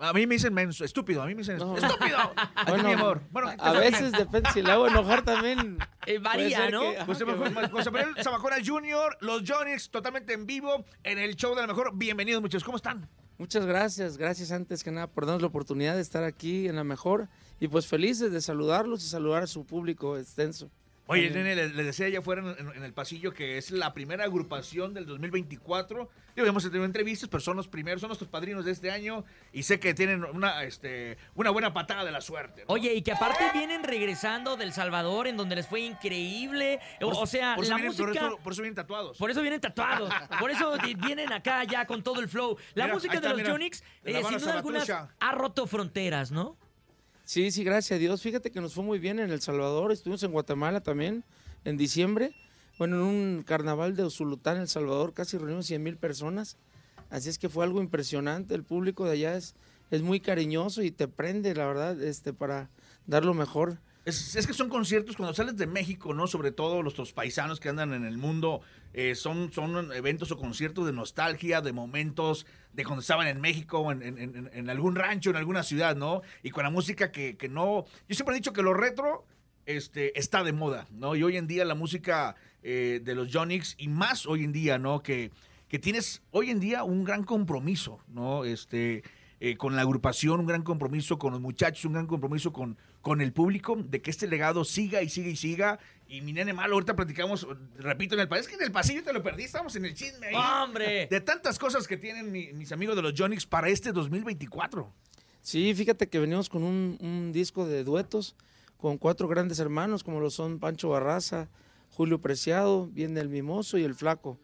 A 0.00 0.12
mí 0.12 0.26
me 0.26 0.34
dicen 0.34 0.52
menso, 0.52 0.84
estúpido, 0.84 1.22
a 1.22 1.26
mí 1.26 1.34
me 1.36 1.42
dicen 1.42 1.58
No. 1.58 1.76
estúpido. 1.76 2.18
A 2.56 2.64
ti, 2.64 2.70
Bueno, 2.72 2.84
mi 2.88 2.94
amor. 2.94 3.20
Bueno, 3.30 3.52
a 3.56 3.72
veces 3.74 4.10
depende 4.10 4.50
si 4.52 4.62
le 4.62 4.72
hago 4.72 4.88
enojar 4.88 5.22
también. 5.22 5.78
Eh, 6.06 6.18
varía, 6.18 6.70
¿no? 6.70 6.80
que- 6.80 7.04
José, 7.04 7.22
varía. 7.24 7.68
José 7.68 7.90
Manuel 7.92 8.16
Zamacona 8.20 8.56
Jr., 8.64 9.16
los 9.20 9.42
Johnny's 9.46 9.90
totalmente 9.90 10.32
en 10.32 10.44
vivo 10.44 10.84
en 11.04 11.18
el 11.18 11.36
show 11.36 11.54
de 11.54 11.60
la 11.60 11.66
mejor. 11.68 11.92
Bienvenidos, 11.94 12.40
muchachos. 12.42 12.64
¿Cómo 12.64 12.76
están? 12.78 13.08
Muchas 13.38 13.66
gracias, 13.66 14.18
gracias 14.18 14.50
antes 14.50 14.82
que 14.82 14.90
nada 14.90 15.06
por 15.06 15.24
darnos 15.24 15.42
la 15.42 15.46
oportunidad 15.46 15.94
de 15.94 16.00
estar 16.00 16.24
aquí 16.24 16.66
en 16.66 16.74
la 16.74 16.82
mejor 16.82 17.28
y 17.60 17.68
pues 17.68 17.86
felices 17.86 18.32
de 18.32 18.40
saludarlos 18.40 19.04
y 19.04 19.08
saludar 19.08 19.44
a 19.44 19.46
su 19.46 19.64
público 19.64 20.18
extenso. 20.18 20.68
Oye, 21.10 21.30
nene, 21.30 21.54
les, 21.56 21.74
les 21.74 21.86
decía 21.86 22.06
allá 22.06 22.18
afuera 22.20 22.42
en, 22.42 22.66
en- 22.68 22.76
en 22.76 22.84
el 22.84 22.92
pasillo 22.92 23.32
que 23.32 23.58
es 23.58 23.70
la 23.70 23.92
primera 23.94 24.24
agrupación 24.24 24.94
del 24.94 25.06
2024. 25.06 26.08
Digo, 26.36 26.46
hemos 26.46 26.62
tenido 26.62 26.84
entrevistas, 26.84 27.28
pero 27.28 27.40
son 27.40 27.56
los 27.56 27.66
primeros, 27.66 28.00
son 28.00 28.08
nuestros 28.08 28.30
padrinos 28.30 28.64
de 28.64 28.70
este 28.72 28.90
año 28.92 29.24
y 29.52 29.64
sé 29.64 29.80
que 29.80 29.92
tienen 29.94 30.22
una, 30.24 30.62
este, 30.62 31.18
una 31.34 31.50
buena 31.50 31.72
patada 31.72 32.04
de 32.04 32.12
la 32.12 32.20
suerte. 32.20 32.60
¿no? 32.68 32.74
Oye, 32.74 32.94
y 32.94 33.02
que 33.02 33.10
aparte 33.12 33.42
vienen 33.54 33.82
regresando 33.82 34.56
del 34.56 34.72
Salvador, 34.72 35.26
en 35.26 35.36
donde 35.36 35.56
les 35.56 35.66
fue 35.66 35.80
increíble. 35.80 36.78
O, 37.00 37.08
o 37.08 37.26
sea, 37.26 37.54
por 37.56 37.64
eso 37.64 37.72
la 37.72 37.78
vienen- 37.80 37.96
por 37.96 38.06
música. 38.08 38.26
eso- 38.26 38.38
por 38.38 38.52
eso 38.52 38.62
vienen 38.62 38.74
tatuados. 38.76 39.18
Por 39.18 39.30
eso 39.30 39.40
vienen 39.40 39.60
tatuados. 39.60 40.12
Por 40.38 40.50
eso 40.50 40.74
vienen 41.00 41.32
acá 41.32 41.64
ya 41.64 41.86
con 41.86 42.02
todo 42.02 42.20
el 42.20 42.28
flow. 42.28 42.56
La 42.74 42.84
Mira, 42.84 42.94
música 42.94 43.20
de 43.20 43.26
está, 43.26 43.32
los. 43.36 43.48
Jonix, 43.48 43.82
eh, 44.04 44.22
sin 44.28 44.38
duda 44.38 44.52
alguna, 44.54 44.84
ha 45.20 45.32
roto 45.32 45.66
fronteras, 45.66 46.30
¿no? 46.30 46.56
Sí, 47.28 47.50
sí, 47.50 47.62
gracias 47.62 47.94
a 47.94 48.00
Dios. 48.00 48.22
Fíjate 48.22 48.50
que 48.50 48.58
nos 48.58 48.72
fue 48.72 48.82
muy 48.82 48.98
bien 48.98 49.18
en 49.18 49.30
El 49.30 49.42
Salvador, 49.42 49.92
estuvimos 49.92 50.22
en 50.22 50.32
Guatemala 50.32 50.80
también 50.80 51.24
en 51.66 51.76
diciembre. 51.76 52.34
Bueno, 52.78 52.96
en 52.96 53.02
un 53.02 53.42
carnaval 53.46 53.94
de 53.96 54.04
Usulután, 54.04 54.56
El 54.56 54.66
Salvador, 54.66 55.12
casi 55.12 55.36
reunimos 55.36 55.66
100 55.66 55.82
mil 55.82 55.98
personas. 55.98 56.56
Así 57.10 57.28
es 57.28 57.38
que 57.38 57.50
fue 57.50 57.66
algo 57.66 57.82
impresionante. 57.82 58.54
El 58.54 58.64
público 58.64 59.04
de 59.04 59.10
allá 59.10 59.36
es, 59.36 59.56
es 59.90 60.00
muy 60.00 60.20
cariñoso 60.20 60.82
y 60.82 60.90
te 60.90 61.06
prende, 61.06 61.54
la 61.54 61.66
verdad, 61.66 62.00
este, 62.00 62.32
para 62.32 62.70
dar 63.06 63.26
lo 63.26 63.34
mejor. 63.34 63.76
Es, 64.08 64.36
es 64.36 64.46
que 64.46 64.54
son 64.54 64.68
conciertos 64.68 65.16
cuando 65.16 65.34
sales 65.34 65.56
de 65.56 65.66
México, 65.66 66.14
¿no? 66.14 66.26
Sobre 66.26 66.50
todo 66.50 66.82
nuestros 66.82 67.12
paisanos 67.12 67.60
que 67.60 67.68
andan 67.68 67.92
en 67.92 68.04
el 68.04 68.16
mundo, 68.16 68.62
eh, 68.94 69.14
son, 69.14 69.52
son 69.52 69.92
eventos 69.92 70.32
o 70.32 70.36
conciertos 70.38 70.86
de 70.86 70.92
nostalgia, 70.92 71.60
de 71.60 71.72
momentos 71.72 72.46
de 72.72 72.84
cuando 72.84 73.00
estaban 73.02 73.26
en 73.26 73.40
México, 73.40 73.92
en, 73.92 74.02
en- 74.02 74.18
en- 74.18 74.50
en 74.52 74.70
algún 74.70 74.94
rancho, 74.94 75.30
en 75.30 75.36
alguna 75.36 75.62
ciudad, 75.62 75.94
¿no? 75.96 76.22
Y 76.42 76.50
con 76.50 76.64
la 76.64 76.70
música 76.70 77.12
que, 77.12 77.36
que 77.36 77.48
no... 77.48 77.84
Yo 78.08 78.14
siempre 78.14 78.34
he 78.34 78.38
dicho 78.38 78.52
que 78.52 78.62
lo 78.62 78.72
retro 78.72 79.26
este, 79.66 80.18
está 80.18 80.42
de 80.42 80.52
moda, 80.52 80.86
¿no? 80.90 81.14
Y 81.14 81.22
hoy 81.22 81.36
en 81.36 81.46
día 81.46 81.64
la 81.66 81.74
música 81.74 82.34
eh, 82.62 83.00
de 83.04 83.14
los 83.14 83.28
Jonix, 83.30 83.74
y 83.78 83.88
más 83.88 84.24
hoy 84.26 84.42
en 84.44 84.52
día, 84.52 84.78
¿no? 84.78 85.02
Que, 85.02 85.30
que 85.68 85.78
tienes 85.78 86.22
hoy 86.30 86.48
en 86.50 86.60
día 86.60 86.82
un 86.82 87.04
gran 87.04 87.24
compromiso, 87.24 88.00
¿no? 88.08 88.44
Este, 88.46 89.02
eh, 89.40 89.56
con 89.56 89.76
la 89.76 89.82
agrupación, 89.82 90.40
un 90.40 90.46
gran 90.46 90.62
compromiso 90.62 91.18
con 91.18 91.32
los 91.32 91.40
muchachos, 91.40 91.84
un 91.84 91.92
gran 91.92 92.06
compromiso 92.06 92.52
con, 92.52 92.76
con 93.02 93.20
el 93.20 93.32
público, 93.32 93.76
de 93.76 94.00
que 94.02 94.10
este 94.10 94.26
legado 94.26 94.64
siga 94.64 95.02
y 95.02 95.08
siga 95.08 95.28
y 95.28 95.36
siga. 95.36 95.78
Y 96.08 96.22
mi 96.22 96.32
nene 96.32 96.52
malo, 96.54 96.74
ahorita 96.74 96.96
platicamos, 96.96 97.46
repito, 97.78 98.14
en 98.14 98.20
el 98.22 98.28
país, 98.28 98.48
que 98.48 98.54
en 98.54 98.62
el 98.62 98.72
pasillo 98.72 99.04
te 99.04 99.12
lo 99.12 99.22
perdí, 99.22 99.44
estamos 99.44 99.76
en 99.76 99.84
el 99.84 99.94
chisme 99.94 100.28
ahí. 100.28 100.34
¡Hombre! 100.64 101.06
De 101.10 101.20
tantas 101.20 101.58
cosas 101.58 101.86
que 101.86 101.96
tienen 101.96 102.32
mi- 102.32 102.52
mis 102.54 102.72
amigos 102.72 102.96
de 102.96 103.02
los 103.02 103.12
Jonix 103.16 103.46
para 103.46 103.68
este 103.68 103.92
2024. 103.92 104.92
Sí, 105.42 105.72
fíjate 105.74 106.08
que 106.08 106.18
venimos 106.18 106.48
con 106.48 106.62
un, 106.62 106.98
un 107.00 107.32
disco 107.32 107.66
de 107.66 107.84
duetos 107.84 108.34
con 108.76 108.96
cuatro 108.98 109.28
grandes 109.28 109.58
hermanos, 109.58 110.02
como 110.04 110.20
lo 110.20 110.30
son 110.30 110.58
Pancho 110.58 110.88
Barraza, 110.90 111.48
Julio 111.90 112.20
Preciado, 112.20 112.86
viene 112.88 113.20
el 113.20 113.28
Mimoso 113.28 113.76
y 113.78 113.82
el 113.84 113.94
Flaco. 113.94 114.38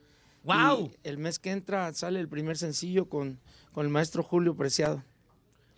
Y 0.44 0.96
el 1.04 1.18
mes 1.18 1.38
que 1.38 1.50
entra 1.50 1.92
sale 1.94 2.20
el 2.20 2.28
primer 2.28 2.56
sencillo 2.58 3.08
con, 3.08 3.38
con 3.72 3.86
el 3.86 3.90
maestro 3.90 4.22
Julio 4.22 4.54
Preciado. 4.54 5.02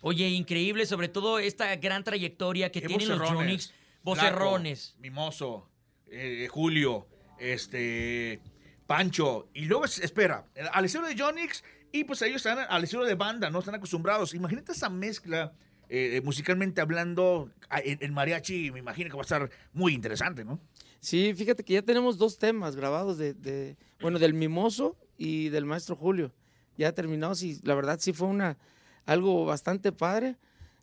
Oye, 0.01 0.27
increíble, 0.29 0.85
sobre 0.85 1.07
todo 1.07 1.39
esta 1.39 1.75
gran 1.77 2.03
trayectoria 2.03 2.71
que 2.71 2.81
tienen 2.81 3.07
los. 3.17 3.29
Jonix. 3.29 3.73
Vocerrones. 4.03 4.95
Mimoso, 4.99 5.67
eh, 6.09 6.47
Julio, 6.49 7.07
este, 7.39 8.39
Pancho. 8.85 9.47
Y 9.53 9.65
luego, 9.65 9.85
es- 9.85 9.99
espera, 9.99 10.45
al 10.71 10.85
estilo 10.85 11.07
de 11.07 11.17
Jonix, 11.17 11.63
y 11.91 12.03
pues 12.03 12.21
ellos 12.21 12.37
están 12.45 12.59
al 12.69 12.83
estilo 12.83 13.05
de 13.05 13.15
banda, 13.15 13.49
no 13.49 13.59
están 13.59 13.75
acostumbrados. 13.75 14.33
Imagínate 14.33 14.71
esa 14.73 14.89
mezcla, 14.89 15.51
eh, 15.89 16.21
musicalmente 16.23 16.79
hablando, 16.81 17.49
en 17.71 18.13
mariachi, 18.13 18.71
me 18.71 18.79
imagino 18.79 19.09
que 19.09 19.15
va 19.15 19.21
a 19.21 19.23
estar 19.23 19.49
muy 19.73 19.93
interesante, 19.93 20.45
¿no? 20.45 20.59
Sí, 20.99 21.33
fíjate 21.35 21.63
que 21.63 21.73
ya 21.73 21.81
tenemos 21.81 22.17
dos 22.17 22.37
temas 22.37 22.75
grabados 22.75 23.17
de, 23.17 23.33
de- 23.33 23.77
bueno, 24.01 24.19
del 24.19 24.33
Mimoso 24.33 24.95
y 25.17 25.49
del 25.49 25.65
maestro 25.65 25.95
Julio. 25.95 26.31
Ya 26.77 26.91
terminados 26.91 27.41
y 27.43 27.59
la 27.63 27.75
verdad 27.75 27.97
sí 27.99 28.13
fue 28.13 28.27
una 28.27 28.57
algo 29.05 29.45
bastante 29.45 29.91
padre. 29.91 30.35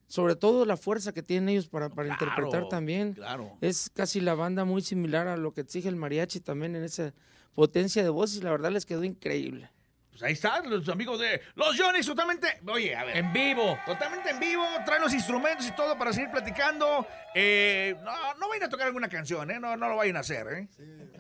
Sobre 0.07 0.37
todo 0.37 0.67
la 0.67 0.77
fuerza 0.77 1.13
que 1.13 1.23
tienen 1.23 1.49
ellos 1.49 1.67
para, 1.67 1.89
para 1.89 2.09
interpretar 2.11 2.69
también. 2.69 3.15
Claro. 3.15 3.57
Es 3.63 3.89
casi 3.93 4.21
la 4.21 4.35
banda 4.35 4.65
muy 4.65 4.83
similar 4.83 5.29
a 5.29 5.37
lo 5.39 5.53
que 5.55 5.63
exige 5.63 5.89
el 5.89 5.97
mariachi 5.97 6.41
también 6.41 6.77
en 6.77 6.85
esa 6.85 7.15
potencia 7.55 8.03
de 8.03 8.11
voz 8.11 8.37
y 8.37 8.41
la 8.43 8.51
verdad 8.51 8.71
les 8.71 8.85
quedó 8.85 9.03
increíble. 9.03 9.71
Pues 10.15 10.23
ahí 10.23 10.35
están 10.35 10.71
los 10.71 10.89
amigos 10.89 11.19
de 11.19 11.43
los 11.57 11.77
Johnny's, 11.77 12.07
totalmente. 12.07 12.61
Oye, 12.69 12.95
a 12.95 13.03
ver. 13.03 13.17
En 13.17 13.33
vivo. 13.33 13.77
Totalmente 13.85 14.31
en 14.31 14.39
vivo, 14.39 14.65
traen 14.87 15.03
los 15.03 15.13
instrumentos 15.13 15.67
y 15.67 15.73
todo 15.73 15.99
para 15.99 16.13
seguir 16.13 16.31
platicando. 16.31 17.05
Eh, 17.35 17.97
no, 18.01 18.35
no 18.35 18.49
vayan 18.49 18.67
a 18.67 18.69
tocar 18.69 18.87
alguna 18.87 19.09
canción, 19.09 19.51
¿eh? 19.51 19.59
No, 19.59 19.77
no 19.77 19.89
lo 19.89 19.97
vayan 19.97 20.17
a 20.17 20.21
hacer, 20.21 20.47
¿eh? 20.53 20.69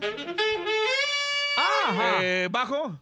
Ajá. 1.57 2.17
Eh, 2.21 2.47
bajo. 2.51 2.99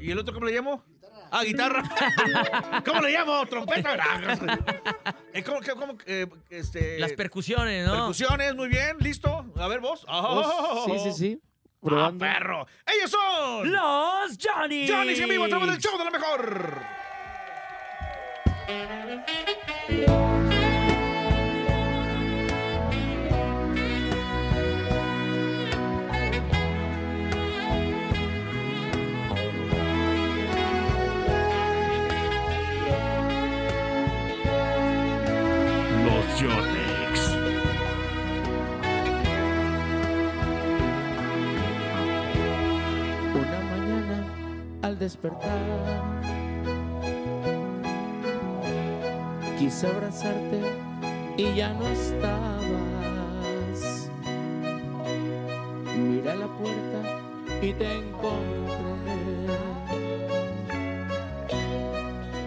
¿Y 0.00 0.10
el 0.10 0.18
otro 0.18 0.32
cómo 0.32 0.46
le 0.46 0.52
llamo? 0.52 0.82
Ah, 1.30 1.42
guitarra. 1.44 1.82
¿Cómo 2.84 3.00
le 3.02 3.10
llamo? 3.12 3.44
Trompeta. 3.46 3.96
Eh, 5.32 5.42
¿Cómo, 5.44 5.60
qué- 5.60 5.72
cómo, 5.72 5.96
eh, 6.06 6.26
este, 6.50 6.98
Las 6.98 7.12
percusiones, 7.12 7.86
¿no? 7.86 7.92
percusiones, 7.92 8.54
muy 8.56 8.68
bien, 8.68 8.96
listo. 8.98 9.44
A 9.56 9.68
ver, 9.68 9.78
vos. 9.78 10.04
Oh, 10.08 10.86
sí, 10.86 10.98
sí, 11.04 11.12
sí. 11.12 11.40
Ah, 11.42 11.78
Probando. 11.80 12.18
perro. 12.24 12.66
Ellos 12.86 13.10
son 13.10 13.70
Los 13.70 14.36
Johnny. 14.42 14.88
Johnny 14.88 15.14
en 15.14 15.28
vivo 15.28 15.46
través 15.48 15.68
del 15.70 15.78
show 15.78 15.96
de 15.98 16.04
la 16.04 16.10
mejor. 16.10 16.78
Quise 49.58 49.86
abrazarte 49.86 50.60
y 51.36 51.54
ya 51.54 51.72
no 51.72 51.88
estabas. 51.88 52.60
Miré 55.96 56.30
a 56.30 56.34
la 56.36 56.46
puerta 56.46 57.02
y 57.62 57.72
te 57.72 57.92
encontré 57.96 58.48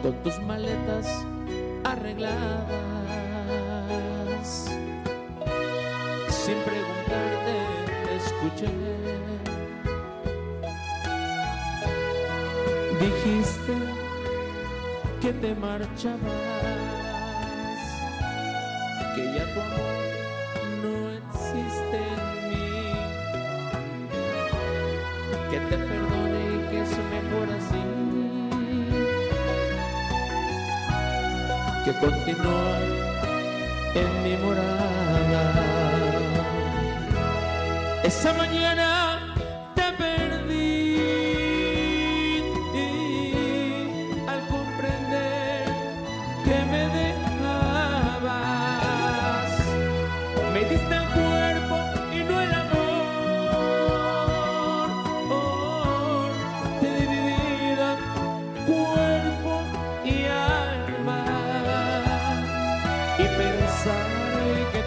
con 0.04 0.14
tus 0.24 0.40
maletas 0.42 1.08
arregladas. 1.84 2.38
Sin 6.30 6.58
preguntarte, 6.64 7.54
te 8.06 8.16
escuché. 8.16 9.21
Que 15.32 15.48
te 15.48 15.56
marchabas, 15.56 16.20
que 19.16 19.24
ya 19.34 19.46
tu 19.54 19.60
amor 19.62 20.04
no 20.84 20.96
existe 21.20 21.98
en 22.16 22.50
mí, 22.50 22.72
que 25.50 25.60
te 25.70 25.78
perdone 25.78 26.42
y 26.56 26.58
que 26.70 26.78
es 26.82 26.92
mejor 27.16 27.48
así, 27.60 27.84
que 31.86 31.92
continúa 32.06 32.76
en 33.96 34.12
mi 34.24 34.34
morada. 34.44 35.44
Esa 38.04 38.34
mañana 38.34 39.11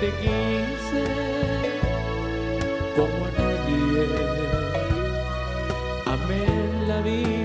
te 0.05 0.11
quise 0.21 1.05
como 2.97 3.25
a 3.25 3.31
nadie. 3.41 4.07
Amé 6.13 6.45
la 6.87 7.01
vida 7.01 7.44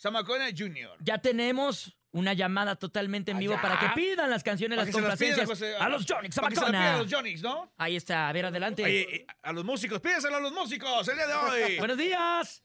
Zamacona 0.00 0.46
Jr. 0.56 0.96
Ya 1.00 1.18
tenemos 1.18 1.96
una 2.12 2.32
llamada 2.32 2.74
totalmente 2.76 3.30
en 3.32 3.38
vivo 3.38 3.52
Allá. 3.54 3.62
para 3.62 3.78
que 3.78 3.88
pidan 4.00 4.30
las 4.30 4.42
canciones, 4.42 4.76
Para 4.76 4.86
las 4.86 4.94
pidan, 4.94 5.02
complacencias 5.04 5.46
José. 5.48 5.76
a 5.76 5.88
los 5.88 6.06
Jonix 6.06 6.34
Zamacona. 6.34 6.94
a 6.94 6.98
los 7.02 7.12
Jonix, 7.12 7.42
¿no? 7.42 7.70
Ahí 7.76 7.96
está, 7.96 8.28
a 8.28 8.32
ver, 8.32 8.46
adelante. 8.46 8.82
Oye, 8.84 9.16
eh, 9.16 9.26
a 9.42 9.52
los 9.52 9.64
músicos, 9.64 10.00
pídeselo 10.00 10.36
a 10.36 10.40
los 10.40 10.52
músicos 10.52 11.06
el 11.08 11.16
día 11.16 11.26
de 11.26 11.34
hoy. 11.34 11.78
Buenos 11.78 11.98
días. 11.98 12.62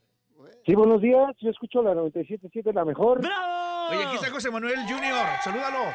Sí, 0.65 0.74
buenos 0.76 1.02
días. 1.02 1.28
Yo 1.39 1.50
escucho 1.50 1.82
la 1.82 1.91
97.7, 1.93 2.74
la 2.74 2.84
mejor. 2.84 3.21
¡Bravo! 3.21 3.88
Oye, 3.89 4.04
aquí 4.04 4.15
está 4.15 4.30
José 4.32 4.50
Manuel 4.52 4.80
Junior. 4.88 5.26
Salúdalo. 5.43 5.93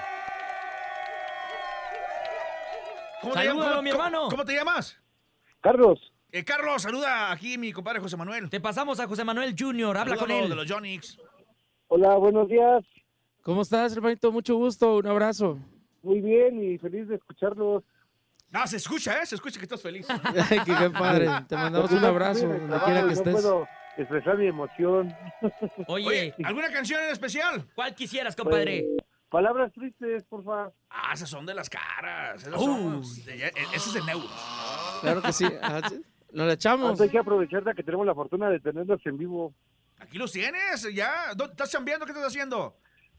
¿Cómo 3.21 3.35
te 3.35 3.45
llamas? 3.45 3.67
¿Cómo- 3.69 3.83
mi 3.83 3.91
hermano. 3.91 4.29
¿Cómo 4.29 4.45
te 4.45 4.55
llamas? 4.55 4.97
Carlos. 5.61 6.13
Eh, 6.33 6.45
Carlos, 6.45 6.83
saluda 6.83 7.33
aquí 7.33 7.59
mi 7.59 7.73
compadre 7.73 8.01
José 8.01 8.17
Manuel. 8.17 8.49
Te 8.49 8.61
pasamos 8.61 8.99
a 9.01 9.07
José 9.09 9.25
Manuel 9.25 9.55
Junior, 9.59 9.97
habla 9.99 10.17
con 10.17 10.31
él. 10.31 10.49
de 10.49 10.55
los 10.55 10.71
Jonix. 10.71 11.19
Hola, 11.93 12.15
buenos 12.19 12.47
días. 12.49 12.85
¿Cómo 13.43 13.63
estás, 13.63 13.97
hermanito? 13.97 14.31
Mucho 14.31 14.55
gusto, 14.55 14.99
un 14.99 15.07
abrazo. 15.09 15.59
Muy 16.05 16.21
bien 16.21 16.63
y 16.63 16.79
feliz 16.79 17.09
de 17.09 17.17
escucharlos. 17.17 17.83
No, 18.53 18.65
se 18.69 18.77
escucha, 18.77 19.21
¿eh? 19.21 19.27
Se 19.27 19.35
escucha 19.35 19.59
que 19.59 19.65
estás 19.65 19.83
feliz. 19.83 20.07
Ay, 20.51 20.61
qué, 20.65 20.73
qué 20.73 20.91
padre. 20.91 21.29
Te 21.49 21.57
mandamos 21.57 21.91
un 21.91 22.05
abrazo, 22.05 22.47
donde 22.47 22.79
quiera 22.85 23.01
que 23.01 23.07
no 23.07 23.11
estés. 23.11 23.33
puedo 23.33 23.67
expresar 23.97 24.39
mi 24.39 24.47
emoción. 24.47 25.13
Oye, 25.89 26.33
¿alguna 26.45 26.71
canción 26.71 27.03
en 27.03 27.11
especial? 27.11 27.67
¿cuál 27.75 27.93
quisieras, 27.97 28.37
compadre? 28.37 28.85
Pues, 28.89 29.05
palabras 29.29 29.73
tristes, 29.73 30.23
por 30.25 30.45
favor. 30.45 30.73
Ah, 30.91 31.11
esas 31.15 31.29
son 31.29 31.45
de 31.45 31.55
las 31.55 31.69
caras. 31.69 32.41
Esas 32.47 32.55
Uh. 32.61 33.03
son 33.03 33.25
de- 33.27 33.47
eh, 33.49 33.53
ese 33.75 33.89
es 33.89 33.95
de 33.95 34.03
Neus. 34.05 34.31
Claro 35.01 35.23
que 35.23 35.33
sí. 35.33 35.47
Ah. 35.61 35.81
Nos 36.33 36.47
la 36.47 36.53
echamos. 36.53 37.01
Hay 37.01 37.09
que 37.09 37.19
aprovechar 37.19 37.65
de 37.65 37.75
que 37.75 37.83
tenemos 37.83 38.07
la 38.07 38.15
fortuna 38.15 38.49
de 38.49 38.61
tenerlos 38.61 39.01
en 39.07 39.19
vivo. 39.19 39.53
Aquí 40.01 40.19
los 40.19 40.33
tienes, 40.33 40.93
ya. 40.95 41.35
¿Dó- 41.37 41.47
¿Estás 41.51 41.71
chambeando? 41.71 42.05
¿Qué 42.07 42.13
estás 42.13 42.27
haciendo? 42.29 42.77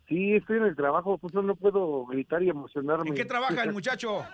Sí, 0.07 0.35
estoy 0.35 0.57
en 0.57 0.63
el 0.65 0.75
trabajo, 0.75 1.17
por 1.17 1.31
eso 1.31 1.41
no 1.41 1.55
puedo 1.55 2.05
gritar 2.07 2.43
y 2.43 2.49
emocionarme. 2.49 3.09
¿En 3.09 3.15
qué 3.15 3.23
trabaja 3.25 3.63
el 3.63 3.71
muchacho? 3.71 4.25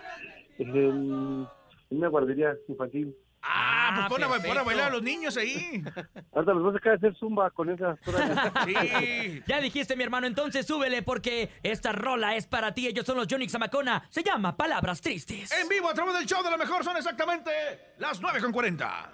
En, 0.58 0.74
en 0.76 1.46
una 1.90 2.08
guardería 2.08 2.54
infantil. 2.68 3.14
Ah, 3.40 3.92
pues 3.94 4.08
pon 4.08 4.24
a, 4.24 4.26
perfecto. 4.28 4.48
pon 4.48 4.58
a 4.58 4.62
bailar 4.64 4.88
a 4.88 4.90
los 4.90 5.02
niños 5.02 5.36
ahí. 5.36 5.80
Ahorita 6.34 6.52
los 6.54 6.62
voy 6.72 6.80
a 6.84 6.94
hacer 6.94 7.14
zumba 7.16 7.50
con 7.52 7.70
esas 7.70 7.96
horas. 8.08 8.52
Sí. 8.66 9.42
Ya 9.46 9.60
dijiste, 9.60 9.94
mi 9.94 10.02
hermano, 10.02 10.26
entonces 10.26 10.66
súbele 10.66 11.02
porque 11.02 11.48
esta 11.62 11.92
rola 11.92 12.34
es 12.34 12.46
para 12.48 12.74
ti. 12.74 12.88
Ellos 12.88 13.06
son 13.06 13.16
los 13.16 13.28
Jonix 13.30 13.52
Zamacona. 13.52 14.04
Se 14.10 14.24
llama 14.24 14.56
Palabras 14.56 15.00
Tristes. 15.00 15.52
En 15.52 15.68
vivo 15.68 15.88
a 15.88 15.94
través 15.94 16.14
del 16.14 16.26
show 16.26 16.42
de 16.42 16.50
lo 16.50 16.58
mejor 16.58 16.82
son 16.82 16.96
exactamente 16.96 17.50
las 17.98 18.20
9.40. 18.20 19.10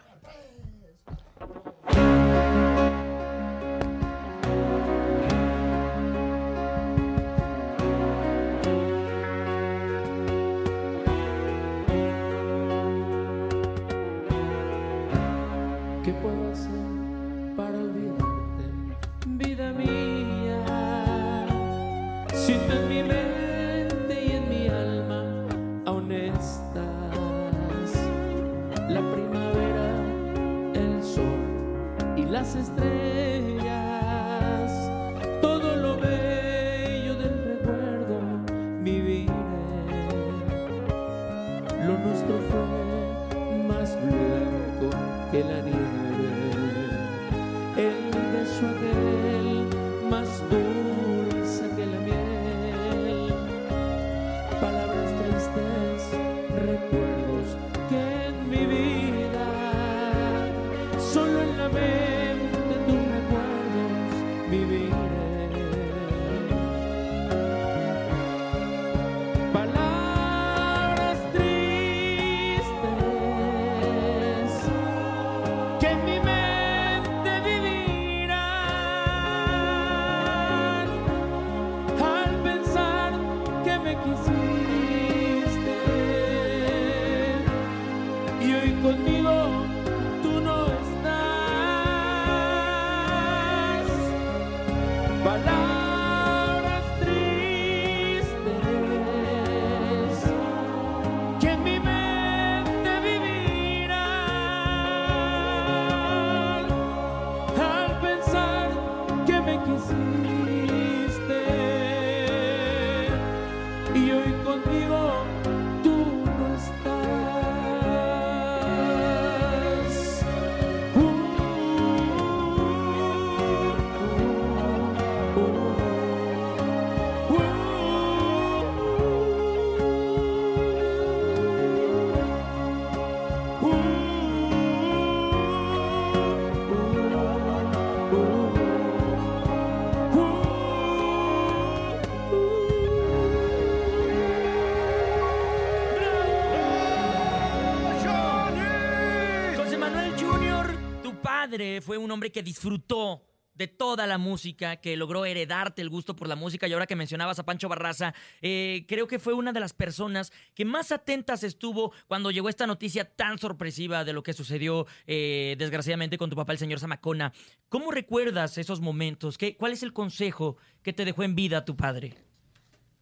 padre 151.54 151.80
fue 151.80 151.98
un 151.98 152.10
hombre 152.10 152.32
que 152.32 152.42
disfrutó 152.42 153.22
de 153.54 153.68
toda 153.68 154.08
la 154.08 154.18
música, 154.18 154.78
que 154.78 154.96
logró 154.96 155.24
heredarte 155.24 155.82
el 155.82 155.88
gusto 155.88 156.16
por 156.16 156.26
la 156.26 156.34
música. 156.34 156.66
Y 156.66 156.72
ahora 156.72 156.88
que 156.88 156.96
mencionabas 156.96 157.38
a 157.38 157.44
Pancho 157.44 157.68
Barraza, 157.68 158.12
eh, 158.42 158.84
creo 158.88 159.06
que 159.06 159.20
fue 159.20 159.34
una 159.34 159.52
de 159.52 159.60
las 159.60 159.72
personas 159.72 160.32
que 160.56 160.64
más 160.64 160.90
atentas 160.90 161.44
estuvo 161.44 161.92
cuando 162.08 162.32
llegó 162.32 162.48
esta 162.48 162.66
noticia 162.66 163.04
tan 163.04 163.38
sorpresiva 163.38 164.04
de 164.04 164.12
lo 164.12 164.24
que 164.24 164.32
sucedió 164.32 164.88
eh, 165.06 165.54
desgraciadamente 165.56 166.18
con 166.18 166.28
tu 166.28 166.34
papá, 166.34 166.50
el 166.50 166.58
señor 166.58 166.80
Zamacona. 166.80 167.32
¿Cómo 167.68 167.92
recuerdas 167.92 168.58
esos 168.58 168.80
momentos? 168.80 169.38
¿Qué, 169.38 169.56
¿Cuál 169.56 169.74
es 169.74 169.84
el 169.84 169.92
consejo 169.92 170.56
que 170.82 170.92
te 170.92 171.04
dejó 171.04 171.22
en 171.22 171.36
vida 171.36 171.64
tu 171.64 171.76
padre? 171.76 172.14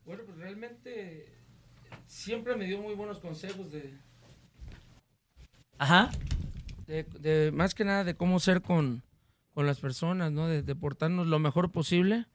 Bueno, 0.05 0.25
pues 0.27 0.37
realmente 0.37 1.33
siempre 2.07 2.55
me 2.57 2.67
dio 2.67 2.83
muy 2.83 2.95
buenos 2.95 3.19
consejos 3.19 3.73
de, 3.73 3.95
Ajá. 5.79 6.11
De, 6.87 7.51
más 7.53 7.75
que 7.75 7.85
nada 7.85 8.05
de 8.05 8.15
cómo 8.15 8.41
ser 8.41 8.63
con, 8.63 9.03
con 9.55 9.67
las 9.67 9.81
personas, 9.81 10.33
¿no? 10.33 10.47
De, 10.47 10.63
de 10.63 10.75
portarnos 10.75 11.27
lo 11.27 11.39
mejor 11.39 11.71
posible. 11.71 12.27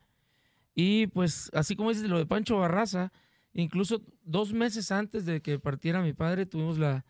Y 0.76 1.08
pues, 1.08 1.50
así 1.54 1.76
como 1.76 1.90
dices 1.90 2.10
lo 2.10 2.18
de 2.18 2.26
Pancho 2.26 2.58
Barraza, 2.58 3.12
incluso 3.54 4.02
dos 4.24 4.54
meses 4.54 4.92
antes 4.92 5.26
de 5.26 5.42
que 5.42 5.60
partiera 5.60 6.02
mi 6.02 6.14
padre, 6.14 6.46
tuvimos 6.46 6.78
la, 6.78 7.06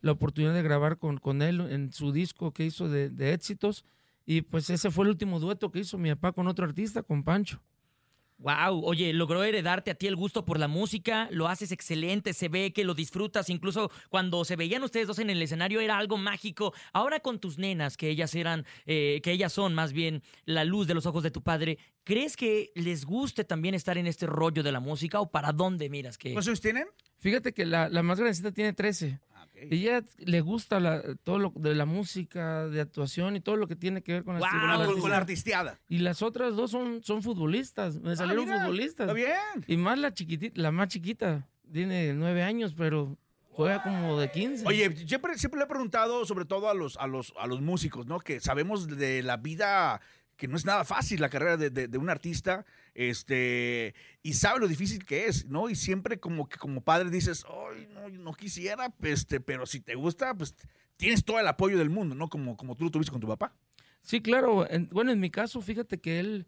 la 0.00 0.12
oportunidad 0.12 0.54
de 0.54 0.62
grabar 0.62 0.98
con, 0.98 1.18
con 1.18 1.42
él 1.42 1.60
en 1.60 1.92
su 1.92 2.12
disco 2.12 2.52
que 2.52 2.64
hizo 2.64 2.88
de 2.88 3.32
éxitos. 3.32 3.84
Y 4.24 4.42
pues 4.42 4.70
ese 4.70 4.90
fue 4.90 5.04
el 5.04 5.10
último 5.10 5.40
dueto 5.40 5.70
que 5.70 5.80
hizo 5.80 5.98
mi 5.98 6.10
papá 6.10 6.32
con 6.32 6.46
otro 6.46 6.64
artista, 6.64 7.02
con 7.02 7.24
Pancho. 7.24 7.60
Wow, 8.42 8.84
oye, 8.84 9.12
logró 9.12 9.44
heredarte 9.44 9.92
a 9.92 9.94
ti 9.94 10.08
el 10.08 10.16
gusto 10.16 10.44
por 10.44 10.58
la 10.58 10.66
música, 10.66 11.28
lo 11.30 11.46
haces 11.46 11.70
excelente, 11.70 12.32
se 12.32 12.48
ve 12.48 12.72
que 12.72 12.84
lo 12.84 12.94
disfrutas, 12.94 13.48
incluso 13.50 13.90
cuando 14.10 14.44
se 14.44 14.56
veían 14.56 14.82
ustedes 14.82 15.06
dos 15.06 15.20
en 15.20 15.30
el 15.30 15.40
escenario 15.40 15.80
era 15.80 15.96
algo 15.96 16.18
mágico. 16.18 16.74
Ahora 16.92 17.20
con 17.20 17.38
tus 17.38 17.58
nenas, 17.58 17.96
que 17.96 18.08
ellas 18.08 18.34
eran, 18.34 18.66
eh, 18.84 19.20
que 19.22 19.30
ellas 19.30 19.52
son 19.52 19.74
más 19.74 19.92
bien 19.92 20.22
la 20.44 20.64
luz 20.64 20.88
de 20.88 20.94
los 20.94 21.06
ojos 21.06 21.22
de 21.22 21.30
tu 21.30 21.42
padre, 21.42 21.78
¿crees 22.02 22.36
que 22.36 22.72
les 22.74 23.04
guste 23.04 23.44
también 23.44 23.76
estar 23.76 23.96
en 23.96 24.08
este 24.08 24.26
rollo 24.26 24.64
de 24.64 24.72
la 24.72 24.80
música 24.80 25.20
o 25.20 25.30
para 25.30 25.52
dónde 25.52 25.88
miras 25.88 26.18
que? 26.18 26.32
¿Cuántos 26.32 26.60
tienen? 26.60 26.88
Fíjate 27.18 27.52
que 27.52 27.64
la, 27.64 27.88
la 27.88 28.02
más 28.02 28.18
grandecita 28.18 28.50
tiene 28.50 28.72
13. 28.72 29.20
Ella 29.70 30.02
le 30.18 30.40
gusta 30.40 30.80
la- 30.80 31.02
todo 31.22 31.38
lo 31.38 31.52
de 31.56 31.74
la 31.74 31.84
música, 31.84 32.66
de 32.68 32.80
actuación 32.80 33.36
y 33.36 33.40
todo 33.40 33.56
lo 33.56 33.66
que 33.68 33.76
tiene 33.76 34.02
que 34.02 34.12
ver 34.12 34.24
con, 34.24 34.40
la- 34.40 34.48
con 34.48 34.48
la 34.66 34.76
con- 34.76 34.84
con 34.84 34.88
artista. 34.88 35.08
la 35.08 35.16
artisteada. 35.16 35.80
Y 35.88 35.98
las 35.98 36.22
otras 36.22 36.54
dos 36.56 36.70
son, 36.70 37.02
son 37.02 37.22
futbolistas. 37.22 37.96
Me 38.00 38.16
salieron 38.16 38.44
mira, 38.46 38.60
futbolistas. 38.60 39.04
está 39.06 39.12
bien. 39.14 39.64
Y 39.66 39.76
más 39.76 39.98
la 39.98 40.12
chiquitita, 40.14 40.60
la 40.60 40.70
más 40.72 40.88
chiquita. 40.88 41.48
Tiene 41.72 42.12
nueve 42.14 42.42
años, 42.42 42.74
pero 42.76 43.16
juega 43.50 43.82
como 43.82 44.18
de 44.18 44.30
15. 44.30 44.66
Oye, 44.66 44.94
siempre, 45.06 45.36
siempre 45.38 45.58
le 45.58 45.64
he 45.64 45.68
preguntado, 45.68 46.24
sobre 46.26 46.44
todo 46.44 46.68
a 46.68 46.74
los, 46.74 46.96
a 46.98 47.06
los, 47.06 47.32
a 47.38 47.46
los 47.46 47.60
músicos, 47.60 48.06
¿no? 48.06 48.18
Que 48.20 48.40
sabemos 48.40 48.88
de 48.88 49.22
la 49.22 49.36
vida, 49.36 50.00
que 50.36 50.48
no 50.48 50.56
es 50.56 50.64
nada 50.64 50.84
fácil 50.84 51.20
la 51.20 51.28
carrera 51.28 51.56
de, 51.56 51.70
de- 51.70 51.88
de 51.88 51.98
un 51.98 52.10
artista, 52.10 52.64
este, 52.94 53.94
y 54.22 54.34
sabe 54.34 54.60
lo 54.60 54.68
difícil 54.68 55.04
que 55.04 55.26
es, 55.26 55.46
¿no? 55.46 55.70
Y 55.70 55.74
siempre 55.74 56.20
como 56.20 56.48
que 56.48 56.58
como 56.58 56.82
padre 56.82 57.10
dices, 57.10 57.44
ay, 57.48 57.88
no, 58.18 58.32
quisiera, 58.34 58.94
este, 59.02 59.40
pero 59.40 59.66
si 59.66 59.80
te 59.80 59.94
gusta, 59.94 60.34
pues 60.34 60.54
tienes 60.96 61.24
todo 61.24 61.40
el 61.40 61.48
apoyo 61.48 61.78
del 61.78 61.90
mundo, 61.90 62.14
¿no? 62.14 62.28
Como, 62.28 62.56
como 62.56 62.76
tú 62.76 62.84
lo 62.84 62.90
tuviste 62.90 63.12
con 63.12 63.20
tu 63.20 63.28
papá. 63.28 63.54
Sí, 64.02 64.20
claro. 64.20 64.68
En- 64.70 64.88
bueno, 64.90 65.12
en 65.12 65.20
mi 65.20 65.30
caso, 65.30 65.60
fíjate 65.60 66.00
que 66.00 66.20
él 66.20 66.46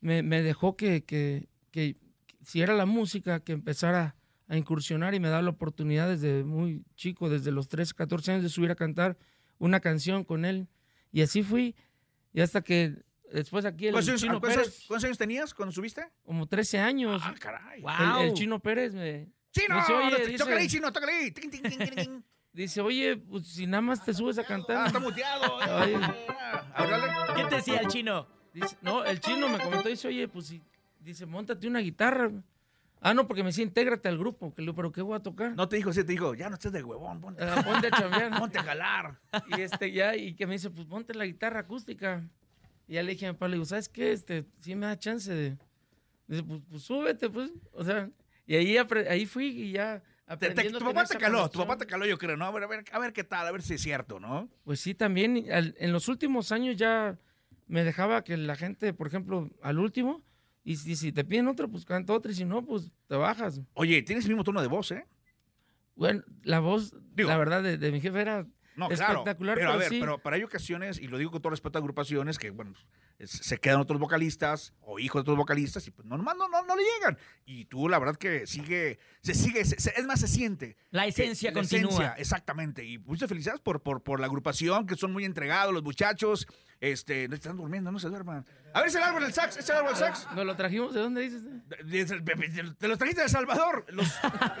me, 0.00 0.22
dejó 0.42 0.76
que, 0.76 1.04
que, 1.04 1.48
que 1.70 1.96
si 2.42 2.60
era 2.60 2.74
la 2.74 2.86
música, 2.86 3.40
que 3.40 3.52
empezara 3.52 4.16
a 4.48 4.56
incursionar 4.56 5.14
y 5.14 5.20
me 5.20 5.28
da 5.28 5.40
la 5.40 5.50
oportunidad 5.50 6.08
desde 6.08 6.44
muy 6.44 6.84
chico, 6.96 7.30
desde 7.30 7.50
los 7.50 7.68
13, 7.68 7.94
14 7.94 8.32
años, 8.32 8.42
de 8.42 8.50
subir 8.50 8.70
a 8.70 8.74
cantar 8.74 9.16
una 9.58 9.80
canción 9.80 10.24
con 10.24 10.44
él. 10.44 10.68
Y 11.12 11.22
así 11.22 11.42
fui. 11.42 11.74
Y 12.32 12.40
hasta 12.40 12.62
que 12.62 12.96
después 13.34 13.64
aquí 13.64 13.86
el 13.88 13.92
¿Cuántos 13.92 14.08
años, 14.10 14.20
Chino 14.22 14.40
cuántos- 14.40 14.62
Pérez, 14.62 14.84
cuántos 14.88 15.04
años 15.04 15.18
tenías 15.18 15.54
cuando 15.54 15.72
subiste? 15.72 16.06
como 16.24 16.46
13 16.46 16.78
años. 16.78 17.22
Ah, 17.24 17.34
caray. 17.38 17.82
El, 18.20 18.28
el 18.28 18.34
Chino 18.34 18.58
Pérez 18.60 18.94
me... 18.94 19.28
¡Chino! 19.52 19.76
dice, 19.76 19.92
"Oye", 19.92 20.26
dice- 20.26 20.38
tócale 20.38 20.60
ahí, 20.60 20.68
chino, 20.68 20.92
tócale 20.92 21.30
tin, 21.30 21.50
tin, 21.50 21.62
tin. 21.62 22.24
Dice, 22.54 22.80
oye, 22.80 23.16
pues 23.16 23.48
si 23.48 23.66
nada 23.66 23.80
más 23.80 24.04
te 24.04 24.14
subes 24.14 24.38
a 24.38 24.44
cantar. 24.44 24.76
Ah, 24.76 24.86
está 24.86 25.00
muteado. 25.00 25.60
Ay. 25.60 25.96
¿Qué 27.36 27.44
te 27.46 27.56
decía 27.56 27.80
el 27.80 27.88
chino? 27.88 28.26
Dice, 28.52 28.76
no, 28.80 29.04
el 29.04 29.18
chino 29.20 29.48
me 29.48 29.58
comentó, 29.58 29.88
dice, 29.88 30.06
oye, 30.06 30.28
pues 30.28 30.46
si, 30.46 30.62
dice, 31.00 31.26
montate 31.26 31.66
una 31.66 31.80
guitarra. 31.80 32.30
Ah, 33.00 33.12
no, 33.12 33.26
porque 33.26 33.42
me 33.42 33.48
decía, 33.48 33.64
intégrate 33.64 34.08
al 34.08 34.16
grupo. 34.18 34.54
Que 34.54 34.62
le 34.62 34.66
digo, 34.66 34.76
¿pero 34.76 34.92
qué 34.92 35.02
voy 35.02 35.16
a 35.16 35.20
tocar? 35.20 35.54
No 35.56 35.68
te 35.68 35.76
dijo, 35.76 35.92
sí, 35.92 36.04
te 36.04 36.12
dijo, 36.12 36.34
ya 36.34 36.48
no 36.48 36.54
estés 36.54 36.70
de 36.72 36.82
huevón, 36.84 37.20
ponte, 37.20 37.42
Ah, 37.44 37.62
ponte 37.64 37.88
a 37.88 37.90
chambear. 37.90 38.30
ponte 38.38 38.58
a 38.58 38.62
jalar. 38.62 39.18
Y 39.48 39.60
este, 39.60 39.90
ya, 39.92 40.14
y 40.16 40.34
que 40.34 40.46
me 40.46 40.52
dice, 40.54 40.70
pues 40.70 40.86
ponte 40.86 41.12
la 41.12 41.26
guitarra 41.26 41.60
acústica. 41.60 42.22
Y 42.86 42.94
ya 42.94 43.02
le 43.02 43.12
dije 43.12 43.26
a 43.26 43.30
mi 43.32 43.34
papá, 43.34 43.48
le 43.48 43.54
digo, 43.54 43.64
¿sabes 43.64 43.88
qué? 43.88 44.12
Este, 44.12 44.44
sí 44.60 44.74
me 44.74 44.86
da 44.86 44.98
chance 44.98 45.32
de. 45.32 45.56
Dice, 46.26 46.42
pues, 46.42 46.60
pues 46.68 46.82
súbete, 46.82 47.30
pues. 47.30 47.50
O 47.72 47.84
sea, 47.84 48.10
y 48.46 48.54
ahí, 48.56 48.76
ahí 49.08 49.26
fui 49.26 49.46
y 49.46 49.72
ya. 49.72 50.00
Te- 50.00 50.36
te- 50.36 50.46
aprendiendo 50.46 50.78
tu 50.78 50.84
papá 50.86 51.04
te 51.04 51.18
caló, 51.18 51.48
tu 51.50 51.58
papá 51.58 51.76
te 51.76 51.86
caló, 51.86 52.06
yo 52.06 52.16
creo, 52.16 52.36
¿no? 52.36 52.46
A 52.46 52.50
ver, 52.50 52.62
a 52.64 52.66
ver, 52.66 52.84
a 52.90 52.98
ver 52.98 53.12
qué 53.12 53.24
tal, 53.24 53.46
a 53.46 53.52
ver 53.52 53.60
si 53.62 53.74
es 53.74 53.82
cierto, 53.82 54.18
¿no? 54.20 54.48
Pues 54.64 54.80
sí, 54.80 54.94
también 54.94 55.44
al- 55.52 55.74
en 55.78 55.92
los 55.92 56.08
últimos 56.08 56.50
años 56.50 56.76
ya 56.76 57.18
me 57.66 57.84
dejaba 57.84 58.24
que 58.24 58.36
la 58.38 58.56
gente, 58.56 58.94
por 58.94 59.06
ejemplo, 59.06 59.50
al 59.62 59.78
último, 59.78 60.22
y 60.62 60.76
si, 60.76 60.96
si 60.96 61.12
te 61.12 61.24
piden 61.24 61.46
otra, 61.48 61.68
pues 61.68 61.84
canta 61.84 62.14
otra, 62.14 62.32
y 62.32 62.34
si 62.34 62.44
no, 62.46 62.64
pues 62.64 62.90
te 63.06 63.16
bajas. 63.16 63.60
Oye, 63.74 64.02
tienes 64.02 64.24
el 64.24 64.30
mismo 64.30 64.44
tono 64.44 64.62
de 64.62 64.68
voz, 64.68 64.92
¿eh? 64.92 65.06
Bueno, 65.94 66.22
la 66.42 66.60
voz, 66.60 66.94
Digo- 67.14 67.28
la 67.28 67.36
verdad, 67.36 67.62
de, 67.62 67.76
de 67.76 67.92
mi 67.92 68.00
jefe 68.00 68.18
era 68.20 68.46
No, 68.76 68.88
claro. 68.88 69.12
espectacular, 69.12 69.56
pero, 69.56 69.72
a 69.72 69.76
ver, 69.76 69.88
sí. 69.88 70.00
pero, 70.00 70.18
pero 70.18 70.36
hay 70.36 70.42
ocasiones, 70.42 70.98
y 70.98 71.06
lo 71.06 71.18
digo 71.18 71.30
con 71.30 71.42
todo 71.42 71.50
respeto 71.50 71.78
a 71.78 71.80
agrupaciones, 71.80 72.38
que, 72.38 72.50
bueno, 72.50 72.74
se 73.26 73.58
quedan 73.58 73.80
otros 73.80 73.98
vocalistas 74.00 74.72
o 74.80 74.98
hijos 74.98 75.20
de 75.20 75.22
otros 75.22 75.36
vocalistas 75.36 75.86
y 75.86 75.90
pues 75.90 76.06
no, 76.06 76.16
no, 76.16 76.34
no, 76.34 76.48
no 76.48 76.76
le 76.76 76.82
llegan. 76.82 77.18
Y 77.44 77.64
tú, 77.66 77.88
la 77.88 77.98
verdad 77.98 78.16
que 78.16 78.46
sigue, 78.46 78.98
se 79.22 79.34
sigue, 79.34 79.64
se- 79.64 79.80
se- 79.80 79.92
es 79.98 80.06
más, 80.06 80.20
se 80.20 80.28
siente. 80.28 80.76
La 80.90 81.02
que- 81.04 81.08
esencia 81.10 81.50
la 81.50 81.60
continúa. 81.60 81.90
esencia, 81.90 82.14
exactamente. 82.18 82.84
Y 82.84 82.98
muchas 82.98 83.28
felicidades 83.28 83.60
por, 83.60 83.82
por, 83.82 84.02
por 84.02 84.20
la 84.20 84.26
agrupación, 84.26 84.86
que 84.86 84.96
son 84.96 85.12
muy 85.12 85.24
entregados 85.24 85.72
los 85.72 85.82
muchachos. 85.82 86.46
Este, 86.80 87.28
no 87.28 87.34
están 87.34 87.56
durmiendo, 87.56 87.90
no 87.90 87.98
se 87.98 88.08
duerman. 88.08 88.44
A 88.74 88.80
ver, 88.80 88.88
es 88.88 88.94
el 88.94 89.02
árbol 89.02 89.22
del 89.22 89.32
sax, 89.32 89.56
es 89.56 89.68
el 89.70 89.76
árbol 89.76 89.90
del 89.94 89.98
sax. 90.00 90.26
¿Nos 90.34 90.44
lo 90.44 90.54
trajimos? 90.54 90.92
¿De 90.92 91.00
dónde 91.00 91.22
dices? 91.22 91.42
De- 91.44 92.04
de- 92.04 92.04
de- 92.04 92.74
Te 92.78 92.88
los 92.88 92.98
trajiste 92.98 93.20
de 93.22 93.26
El 93.26 93.30
Salvador. 93.30 93.86
Los, 93.88 94.08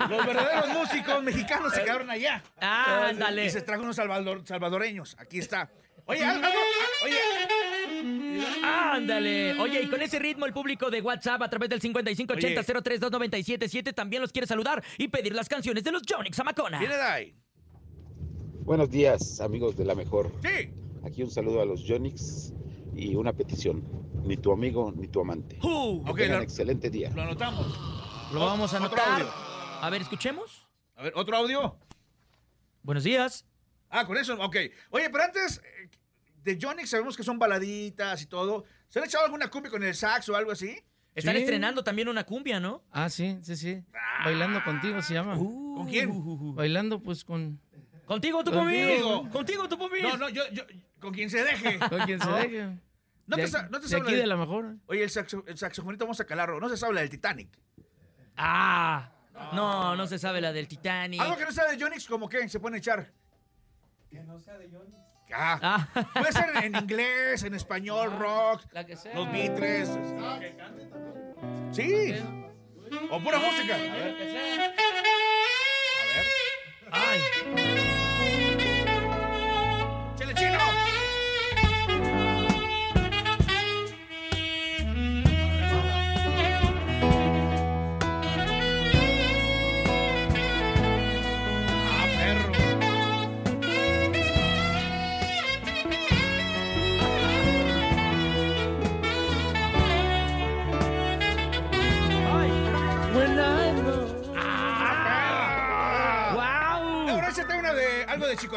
los 0.08 0.26
verdaderos 0.26 0.68
músicos 0.70 1.22
mexicanos 1.22 1.74
se 1.74 1.82
quedaron 1.84 2.08
allá. 2.08 2.42
Ah, 2.60 3.08
ándale. 3.08 3.44
Y 3.44 3.50
se 3.50 3.60
trajo 3.60 3.82
unos 3.82 3.96
salvador- 3.96 4.46
salvadoreños. 4.46 5.16
Aquí 5.18 5.38
está. 5.38 5.70
Oye, 6.06 6.24
algo, 6.24 6.46
algo- 6.46 6.58
oye. 7.04 7.18
Ándale. 8.62 9.58
Oye, 9.60 9.82
y 9.82 9.88
con 9.88 10.00
ese 10.02 10.18
ritmo 10.18 10.46
el 10.46 10.52
público 10.52 10.90
de 10.90 11.00
WhatsApp 11.00 11.42
a 11.42 11.48
través 11.50 11.68
del 11.70 11.80
5580-032977 11.80 13.94
también 13.94 14.22
los 14.22 14.32
quiere 14.32 14.46
saludar 14.46 14.82
y 14.98 15.08
pedir 15.08 15.34
las 15.34 15.48
canciones 15.48 15.82
de 15.84 15.92
los 15.92 16.02
Jonix 16.08 16.36
Zamacona. 16.36 16.78
¿Quién 16.78 16.92
era 16.92 17.14
ahí? 17.14 17.34
Buenos 18.62 18.90
días, 18.90 19.40
amigos 19.40 19.76
de 19.76 19.84
la 19.84 19.94
mejor. 19.94 20.32
Sí. 20.42 20.70
Aquí 21.04 21.22
un 21.22 21.30
saludo 21.30 21.60
a 21.60 21.66
los 21.66 21.84
Jonix 21.86 22.52
y 22.94 23.14
una 23.14 23.32
petición. 23.32 23.82
Ni 24.24 24.36
tu 24.38 24.52
amigo 24.52 24.90
ni 24.96 25.06
tu 25.08 25.20
amante. 25.20 25.58
Uh, 25.62 26.02
Que 26.04 26.10
ok, 26.12 26.16
tengan 26.18 26.38
lo- 26.38 26.44
excelente 26.44 26.88
día. 26.88 27.10
Lo 27.14 27.22
anotamos. 27.22 27.66
Lo 28.32 28.40
vamos 28.40 28.72
a 28.72 28.76
Otro 28.78 28.86
anotar. 28.88 29.20
audio. 29.20 29.30
A 29.82 29.90
ver, 29.90 30.00
escuchemos. 30.00 30.66
A 30.96 31.02
ver, 31.02 31.12
otro 31.14 31.36
audio. 31.36 31.76
Buenos 32.82 33.04
días. 33.04 33.44
Ah, 33.90 34.06
con 34.06 34.16
eso, 34.16 34.32
ok. 34.40 34.56
Oye, 34.90 35.10
pero 35.10 35.24
antes, 35.24 35.60
de 36.44 36.58
Jonix 36.60 36.90
sabemos 36.90 37.16
que 37.16 37.22
son 37.22 37.38
baladitas 37.38 38.22
y 38.22 38.26
todo. 38.26 38.64
¿Se 38.88 38.98
han 38.98 39.06
echado 39.06 39.24
alguna 39.24 39.48
cumbia 39.50 39.70
con 39.70 39.82
el 39.82 39.94
sax 39.94 40.28
o 40.28 40.36
algo 40.36 40.52
así? 40.52 40.78
Están 41.14 41.34
Sí. 41.36 41.42
estrenando 41.42 41.82
también 41.84 42.08
una 42.08 42.24
cumbia, 42.24 42.60
¿no? 42.60 42.82
Ah, 42.90 43.08
sí, 43.08 43.38
sí, 43.42 43.56
sí. 43.56 43.82
Bailando 44.24 44.62
contigo 44.64 45.00
se 45.02 45.14
llama. 45.14 45.36
¿Con 45.36 45.86
quién? 45.88 46.54
Bailando 46.54 47.00
pues 47.00 47.24
con... 47.24 47.60
Contigo, 48.04 48.44
tu 48.44 48.50
Contigo. 48.52 49.20
pomis. 49.20 49.32
Contigo, 49.32 49.68
tu 49.68 49.78
pomis. 49.78 50.02
No, 50.02 50.16
no, 50.18 50.28
yo, 50.28 50.42
yo, 50.52 50.64
con 51.00 51.14
quien 51.14 51.30
se 51.30 51.42
deje. 51.42 51.78
Con 51.88 52.00
quien 52.00 52.20
se 52.20 52.30
deje. 52.30 52.66
No 53.26 53.36
de, 53.38 53.48
te, 53.48 53.62
no 53.70 53.78
te 53.80 53.86
de 53.86 53.88
sabe 53.88 54.02
aquí 54.02 54.14
de 54.14 54.26
la 54.26 54.36
mejor. 54.36 54.76
Oye, 54.86 55.02
el, 55.04 55.08
saxo, 55.10 55.42
el 55.46 55.56
saxofonista 55.56 56.04
vamos 56.04 56.20
a 56.20 56.26
calarlo. 56.26 56.60
No 56.60 56.68
se 56.68 56.76
sabe 56.76 56.92
la 56.94 57.00
del 57.00 57.08
Titanic. 57.08 57.48
Ah. 58.36 59.10
No, 59.54 59.96
no 59.96 60.06
se 60.06 60.18
sabe 60.18 60.40
la 60.42 60.52
del 60.52 60.68
Titanic. 60.68 61.20
Algo 61.20 61.36
que 61.36 61.44
no 61.44 61.52
sea 61.52 61.64
de 61.70 61.80
Jonix, 61.80 62.06
como 62.06 62.28
que 62.28 62.46
se 62.48 62.60
pueden 62.60 62.78
echar. 62.78 63.10
Que 64.10 64.20
no 64.22 64.38
sea 64.38 64.58
de 64.58 64.68
Johnny. 64.68 64.94
Ah, 65.32 65.88
puede 66.12 66.32
ser 66.32 66.64
en 66.64 66.76
inglés, 66.76 67.42
en 67.42 67.54
español, 67.54 68.12
rock, 68.18 68.62
La 68.72 68.84
que 68.84 68.96
sea. 68.96 69.14
los 69.14 69.30
Beatles. 69.32 69.90
Sí. 71.72 72.14
O 73.10 73.20
pura 73.20 73.38
música. 73.38 73.74
A 73.74 73.78
ver. 73.78 74.74
A 76.90 76.98
ver. 77.08 77.20
Ay. 77.56 78.03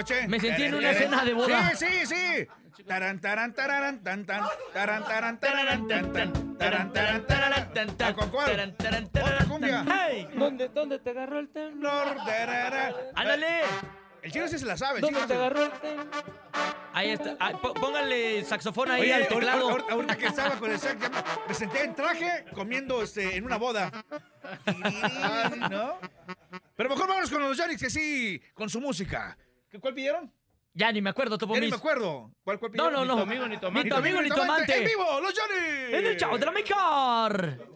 Chicoche. 0.04 0.28
Me 0.28 0.40
sentí 0.40 0.64
en 0.64 0.76
una 0.76 0.94
cena 0.94 1.24
de 1.26 1.34
boda. 1.34 1.76
Sí, 1.76 1.86
sí, 2.06 2.06
sí. 2.06 2.48
Taran, 2.86 3.20
taran, 3.20 3.54
tararan, 3.54 4.04
tan, 4.04 4.26
tan. 4.26 4.44
Taran, 4.74 5.04
taran, 5.06 5.40
tararan, 5.40 5.88
tan, 5.88 6.14
tan. 6.14 6.58
Taran, 6.58 6.94
taran, 6.94 7.26
tararan, 7.26 7.74
tan, 7.74 7.98
tan. 7.98 8.14
¿Con 8.14 8.30
cuál? 8.30 8.76
Otra 8.80 9.46
cumbia. 9.46 9.86
¡Hey! 9.88 10.28
¿Dónde, 10.36 10.70
¿Dónde 10.70 11.00
te 11.00 11.10
agarró 11.10 11.40
el 11.40 11.50
temblor? 11.50 12.18
¡Ándale! 13.16 13.62
El 14.22 14.32
chino 14.32 14.48
sí 14.48 14.58
se 14.60 14.66
la 14.66 14.76
sabe. 14.78 14.98
el 15.00 15.02
¿Dónde 15.02 15.26
te 15.26 15.34
agarró 15.34 15.64
el 15.64 15.72
temblor? 15.72 16.08
Ahí 16.94 17.12
está. 17.12 17.36
Ah, 17.40 17.52
pó- 17.62 17.74
pónganle 17.74 18.44
saxofón 18.44 18.90
ahí 18.92 19.12
al 19.12 19.28
teclado. 19.28 19.70
ahorita- 19.90 20.16
que 20.18 20.26
estaba 20.28 20.56
con 20.56 20.72
el 20.72 20.80
sax, 20.80 20.98
me- 21.48 21.54
senté 21.54 21.84
en 21.84 21.96
traje 21.96 22.46
comiendo 22.54 23.02
este, 23.04 23.38
en 23.38 23.46
una 23.46 23.58
boda. 23.58 23.92
¿No? 25.70 26.00
Pero 26.76 26.90
mejor 26.90 27.08
vámonos 27.08 27.30
con 27.30 27.42
los 27.42 27.58
Yanix, 27.58 27.82
que 27.82 27.90
sí, 27.90 28.42
con 28.54 28.70
su 28.70 28.82
música. 28.82 29.38
¿Qué- 29.70 29.80
¿Cuál 29.80 29.94
pidieron? 29.94 30.32
Ya 30.74 30.92
ni 30.92 31.02
me 31.02 31.10
acuerdo, 31.10 31.38
Topo 31.38 31.56
Ya 31.56 31.62
ni 31.62 31.70
me 31.70 31.76
acuerdo. 31.76 32.32
¿Cuál, 32.44 32.60
cuál 32.60 32.72
No, 32.74 32.86
pidieron? 32.86 33.08
no, 33.08 33.16
no. 33.16 33.22
amigo 33.24 33.48
ni 33.48 33.58
tu 33.58 33.68
amante. 33.68 33.84
Ni 33.86 33.90
tu 33.90 33.96
amigo 33.96 34.22
ni 34.22 34.30
tu 34.30 34.42
amante. 34.42 34.78
¡En 34.78 34.86
vivo, 34.86 35.20
los 35.22 35.34
Yanix! 35.34 35.94
En 35.94 36.06
el 36.06 36.18
show 36.18 36.38
de 36.38 36.46
la 36.46 36.52
mejor. 36.52 37.68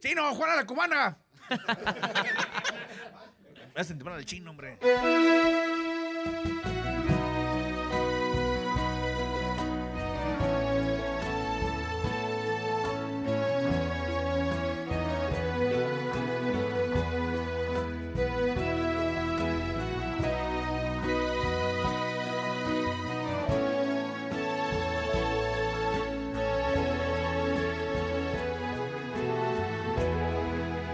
Sí, 0.00 0.14
no, 0.14 0.34
Juana 0.34 0.56
la 0.56 0.66
cubana. 0.66 1.18
Me 3.74 3.80
hacen 3.80 3.96
temprano 3.98 4.18
al 4.18 4.24
chino, 4.26 4.50
hombre. 4.50 4.78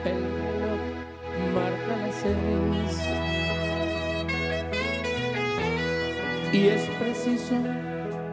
El 0.04 0.14
reloj 0.14 0.80
marca 1.54 1.96
las 2.02 2.14
seis. 2.16 2.92
Y 6.52 6.66
es 6.68 6.82
preciso 6.98 7.54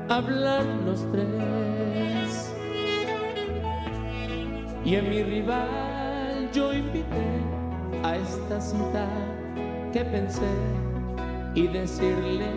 hablar 0.09 0.65
los 0.85 1.05
tres. 1.11 2.53
Y 4.83 4.95
a 4.95 5.01
mi 5.03 5.21
rival 5.21 6.49
yo 6.51 6.73
invité 6.73 7.27
a 8.03 8.15
esta 8.15 8.59
cita 8.59 9.07
que 9.93 10.03
pensé 10.05 10.49
y 11.53 11.67
decirle 11.67 12.47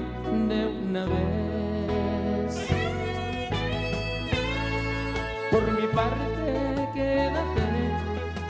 de 0.49 0.67
una 0.67 1.05
vez. 1.05 2.67
Por 5.51 5.71
mi 5.73 5.87
parte, 5.89 6.89
quédate 6.95 7.62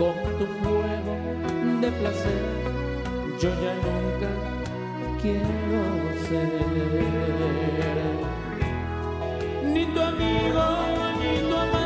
con 0.02 0.14
tu 0.38 0.46
fuego 0.62 1.14
de 1.80 1.88
placer. 1.98 2.42
Yo 3.40 3.50
ya 3.64 3.74
nunca 3.86 4.30
quiero 5.22 5.82
ser 6.26 6.50
ni 9.72 9.84
tu 9.94 10.00
amigo 10.00 10.64
ni 11.20 11.32
tu 11.48 11.54
amante, 11.56 11.81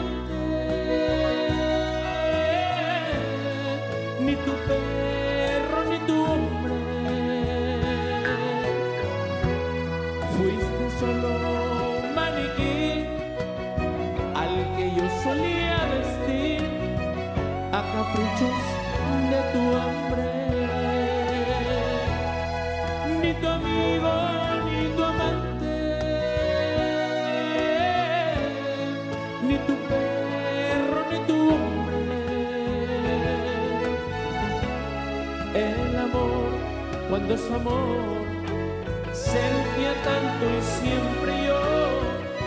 sentía 39.16 39.94
tanto 40.04 40.44
y 40.44 40.62
siempre 40.62 41.46
yo 41.46 41.60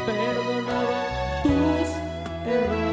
perdonaba 0.06 1.00
tus 1.44 1.90
errores. 2.46 2.90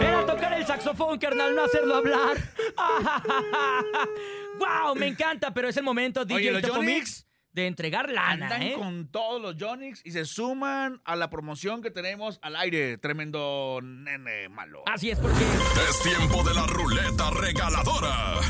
Era 0.00 0.26
tocar 0.26 0.52
el 0.52 0.66
saxofón, 0.66 1.18
carnal, 1.18 1.54
no 1.54 1.64
hacerlo 1.64 1.96
hablar. 1.96 2.36
¡Wow! 4.58 4.94
Me 4.96 5.06
encanta, 5.06 5.52
pero 5.52 5.68
es 5.68 5.76
el 5.76 5.82
momento, 5.82 6.24
DJ 6.24 6.36
Oye, 6.36 6.52
los 6.52 6.62
Topo 6.62 6.74
Yonix 6.76 6.94
Mix, 6.94 7.26
de 7.52 7.66
entregar 7.68 8.10
lana, 8.10 8.46
Andan 8.46 8.62
¿eh? 8.62 8.74
con 8.76 9.08
todos 9.08 9.40
los 9.40 9.56
Jonix 9.58 10.00
y 10.04 10.10
se 10.10 10.24
suman 10.24 11.00
a 11.04 11.14
la 11.16 11.30
promoción 11.30 11.82
que 11.82 11.90
tenemos 11.90 12.38
al 12.42 12.56
aire. 12.56 12.98
Tremendo 12.98 13.80
nene 13.82 14.48
malo. 14.48 14.82
Así 14.86 15.10
es, 15.10 15.18
porque... 15.18 15.44
Es 15.88 16.02
tiempo 16.02 16.42
de 16.42 16.54
la 16.54 16.66
ruleta 16.66 17.30
regaladora. 17.30 18.40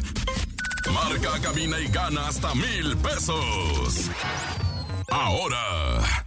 Marca, 0.92 1.40
cabina 1.42 1.78
y 1.80 1.88
gana 1.88 2.28
hasta 2.28 2.54
mil 2.54 2.96
pesos. 2.98 4.10
Ahora. 5.10 6.24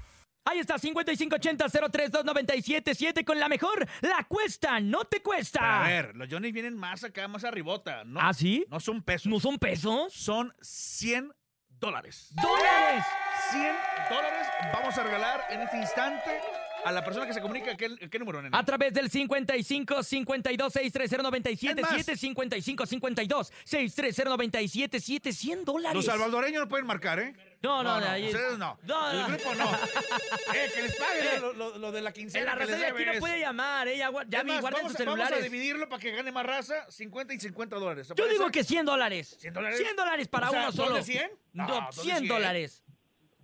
Ahí 0.50 0.60
está, 0.60 0.78
5580-032977 0.78 3.26
con 3.26 3.38
la 3.38 3.50
mejor. 3.50 3.86
La 4.00 4.26
cuesta, 4.30 4.80
no 4.80 5.04
te 5.04 5.22
cuesta. 5.22 5.84
A 5.84 5.88
ver, 5.90 6.16
los 6.16 6.30
Jonix 6.30 6.54
vienen 6.54 6.78
más 6.78 7.04
acá, 7.04 7.28
más 7.28 7.44
arribota. 7.44 8.06
No, 8.06 8.22
¿Ah, 8.22 8.34
sí? 8.34 8.66
No 8.70 8.80
son 8.80 9.02
pesos. 9.02 9.28
¿No 9.28 9.42
son 9.42 9.60
pesos? 9.60 10.14
Son 10.14 10.56
100 10.62 11.34
dólares. 11.68 12.30
¡Dólares! 12.42 13.04
100 13.52 13.76
dólares 14.10 14.48
vamos 14.74 14.98
a 14.98 15.04
regalar 15.04 15.46
en 15.50 15.62
este 15.62 15.78
instante 15.78 16.42
a 16.88 16.92
la 16.92 17.04
persona 17.04 17.26
que 17.28 17.34
se 17.34 17.42
comunica. 17.42 17.76
¿Qué, 17.76 17.96
qué 18.10 18.20
número, 18.20 18.42
nene? 18.42 18.58
A 18.58 18.64
través 18.64 18.94
del 18.94 19.10
55 19.10 20.04
52 20.04 20.74
630 20.74 21.24
977 21.24 22.18
55 22.18 22.86
52 22.86 23.54
630 23.66 24.24
977 24.30 25.32
100 25.34 25.66
dólares. 25.66 25.96
Los 25.96 26.06
salvadoreños 26.06 26.62
no 26.64 26.68
pueden 26.70 26.86
marcar, 26.86 27.20
¿eh? 27.20 27.34
No, 27.62 27.82
no, 27.84 28.00
de 28.00 28.08
ahí- 28.08 28.28
Ustedes 28.28 28.58
no. 28.58 28.78
No, 28.84 29.12
El 29.12 29.20
no. 29.20 29.28
grupo 29.28 29.56
no. 29.56 29.72
eh, 30.56 30.72
que 30.76 30.82
les 30.84 30.96
paguen 30.96 31.42
lo, 31.42 31.54
lo- 31.54 31.78
lo 31.78 31.92
de 31.92 32.02
la 32.02 32.10
En 32.10 32.14
quincena. 32.16 32.46
la 32.46 32.56
raza 32.56 32.78
de 32.78 32.86
aquí 32.86 33.04
no 33.06 33.20
puede 33.20 33.40
llamar, 33.40 33.88
¿eh? 33.88 33.98
Ya, 33.98 34.12
ya 34.28 34.40
Es 34.40 34.44
vi, 34.46 34.52
más, 34.52 34.62
guarden 34.62 34.80
vamos, 34.84 34.92
sus 34.92 35.02
a- 35.02 35.06
vamos 35.06 35.20
a 35.20 35.26
celulares. 35.28 35.52
dividirlo 35.52 35.90
para 35.90 36.02
que 36.02 36.12
gane 36.12 36.32
más 36.32 36.46
raza, 36.46 36.90
50 36.90 37.34
y 37.34 37.40
50 37.40 37.76
dólares. 37.78 38.08
¿te 38.08 38.16
Yo 38.16 38.28
digo 38.30 38.50
que 38.52 38.64
100 38.64 38.86
dólares. 38.86 39.38
¿100 39.42 39.54
dólares? 39.54 39.78
100 39.80 39.96
dólares 39.96 40.28
para 40.28 40.48
O 40.48 40.52
sea, 40.52 40.60
uno 40.60 40.72
¿dos 40.72 40.76
solo. 40.76 40.96
de 40.98 41.04
100? 41.04 41.32
No, 41.54 41.68
No, 41.68 41.76
dos 41.88 41.96
de 41.98 42.02
100 42.04 42.18
100. 42.20 42.28
dólares. 42.30 42.84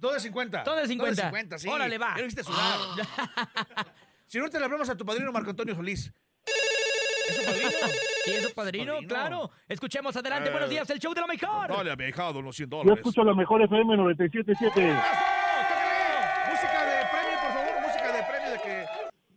Dos 0.04 0.14
de 0.16 0.20
50. 0.20 0.64
Dos 0.64 0.76
de 0.76 0.88
50. 0.88 1.08
Dos 1.10 1.16
de 1.16 1.24
50, 1.24 1.58
sí. 1.60 1.70
Órale, 1.70 1.98
va. 1.98 2.14
Ya 2.16 2.20
lo 2.20 2.26
hiciste 2.28 2.44
sudar. 2.44 2.78
si 4.28 4.38
no, 4.38 4.50
te 4.50 4.60
le 4.60 4.66
hablamos 4.66 4.90
a 4.90 4.98
tu 4.98 5.06
padrino 5.06 5.32
Marco 5.32 5.52
Antonio 5.52 5.74
Solís. 5.74 6.12
¿Es 7.30 7.38
tu 7.38 7.46
padrino? 7.46 7.70
Sí, 8.26 8.34
es 8.34 8.44
su 8.44 8.54
padrino, 8.54 8.98
claro. 9.08 9.50
Escuchemos 9.66 10.14
adelante. 10.18 10.50
Eh, 10.50 10.52
Buenos 10.52 10.70
días, 10.70 10.90
el 10.90 11.00
show 11.00 11.14
de 11.14 11.22
lo 11.22 11.28
mejor. 11.28 11.70
Dale, 11.70 11.92
abejado, 11.92 12.42
los 12.42 12.54
100 12.54 12.70
Yo 12.70 12.78
dólares. 12.80 12.98
escucho 13.00 13.24
la 13.24 13.34
mejor 13.34 13.62
FM 13.62 13.96
97.7. 13.96 14.44
Música 16.52 16.86
de 16.86 17.06
premio, 17.08 17.40
por 17.42 17.54
favor. 17.54 17.82
Música 17.88 18.12
de 18.12 18.24
premio 18.24 18.52
de 18.52 18.60
que... 18.62 18.86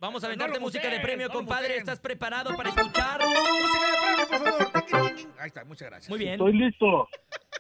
Vamos 0.01 0.25
a 0.25 0.27
No 0.27 0.31
aventarte 0.31 0.55
lo 0.57 0.61
música 0.63 0.91
de 0.91 0.99
premio, 0.99 1.29
no 1.29 1.33
compadre. 1.33 1.77
¿Estás 1.77 2.01
preparado 2.01 2.57
para 2.57 2.71
escuchar? 2.71 3.21
Música 3.25 3.87
de 3.87 3.97
premio, 4.03 4.73
por 4.73 4.89
favor. 4.89 5.13
Ahí 5.39 5.47
está, 5.47 5.65
muchas 5.65 5.89
gracias. 5.91 6.11
Muy 6.11 6.19
bien. 6.19 6.33
Estoy 6.33 6.55
listo. 6.55 7.09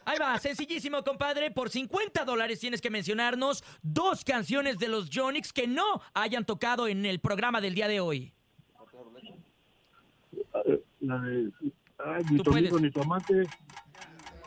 Ahí 0.07 0.19
va, 0.21 0.39
sencillísimo, 0.39 1.03
compadre. 1.03 1.51
Por 1.51 1.69
50 1.69 2.25
dólares 2.25 2.61
tienes 2.61 2.81
que 2.81 2.91
mencionarnos 2.91 3.65
dos 3.83 4.25
canciones 4.25 4.79
de 4.79 4.87
los 4.87 5.11
Jonix 5.13 5.53
que 5.53 5.67
no 5.67 6.01
hayan 6.15 6.45
tocado 6.45 6.87
en 6.87 7.05
el 7.05 7.19
programa 7.19 7.61
del 7.61 7.75
día 7.75 7.89
de 7.89 7.99
hoy. 8.01 8.33
La 11.01 11.19
de. 11.19 11.51
Ay, 11.99 12.23
ni 12.31 12.37
Tú 12.37 12.45
tu 12.45 12.51
amigo 12.53 12.69
puedes. 12.71 12.83
ni 12.83 12.91
tu 12.91 13.03
amante. 13.03 13.43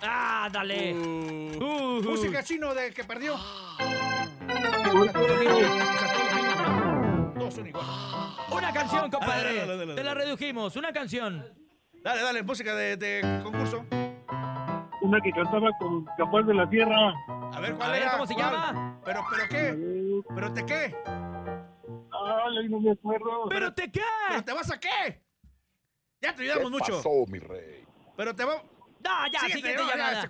¡Ah, 0.01 0.49
dale! 0.51 0.93
Uh, 0.93 2.01
Música 2.03 2.41
chino 2.41 2.73
de 2.73 2.91
que 2.93 3.03
perdió. 3.03 3.35
Todos 7.35 7.53
son 7.53 7.67
iguales. 7.67 7.89
Una 8.51 8.73
canción, 8.73 9.11
compadre. 9.11 9.55
Dale, 9.55 9.59
dale, 9.67 9.77
dale, 9.77 9.95
Te 9.95 10.03
la 10.03 10.13
redujimos. 10.13 10.75
Una 10.75 10.93
canción. 10.93 11.45
Dale, 12.01 12.21
dale, 12.21 12.43
música 12.43 12.73
de, 12.75 12.95
de 12.97 13.41
concurso. 13.43 13.85
Una 15.01 15.21
que 15.21 15.31
cantaba 15.31 15.69
con 15.79 16.05
Capaz 16.17 16.43
de 16.43 16.53
la 16.53 16.69
Tierra. 16.69 17.13
A 17.53 17.59
ver, 17.61 17.75
¿cuál 17.75 17.89
A 17.89 17.91
ver, 17.93 18.01
era? 18.01 18.11
¿cómo 18.13 18.25
se 18.27 18.33
¿Cuál? 18.33 18.51
llama? 18.51 18.99
¿Pero, 19.05 19.21
pero 19.29 19.43
qué? 19.49 20.21
¿Pero 20.35 20.53
te 20.53 20.65
qué? 20.65 20.95
Ay, 22.11 22.69
no 22.69 22.79
me 22.81 22.91
acuerdo. 22.91 23.47
¿Pero 23.49 23.73
te 23.73 23.91
qué? 23.91 24.01
¿Pero 24.29 24.43
te 24.43 24.53
vas 24.53 24.71
a 24.71 24.79
qué? 24.79 25.23
Ya 26.21 26.35
te 26.35 26.43
ayudamos 26.43 26.71
mucho. 26.71 27.01
mi 27.27 27.39
rey? 27.39 27.85
Pero 28.17 28.35
te 28.35 28.43
va... 28.43 28.55
No, 29.01 29.09
ya, 29.31 29.39
Síguete, 29.39 29.55
siguiente 29.59 29.81
no, 29.81 29.89
ya, 29.89 29.95
llamada. 29.95 30.21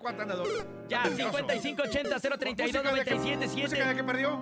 Ya, 0.88 1.04
Mentiroso. 1.04 1.38
5580 1.40 2.20
032 2.20 2.68
¿Música 2.68 2.94
de 2.96 3.04
qué- 3.04 3.16
977 3.16 3.62
¿Música 3.64 3.88
de 3.88 3.96
qué 3.96 4.04
perdió? 4.04 4.40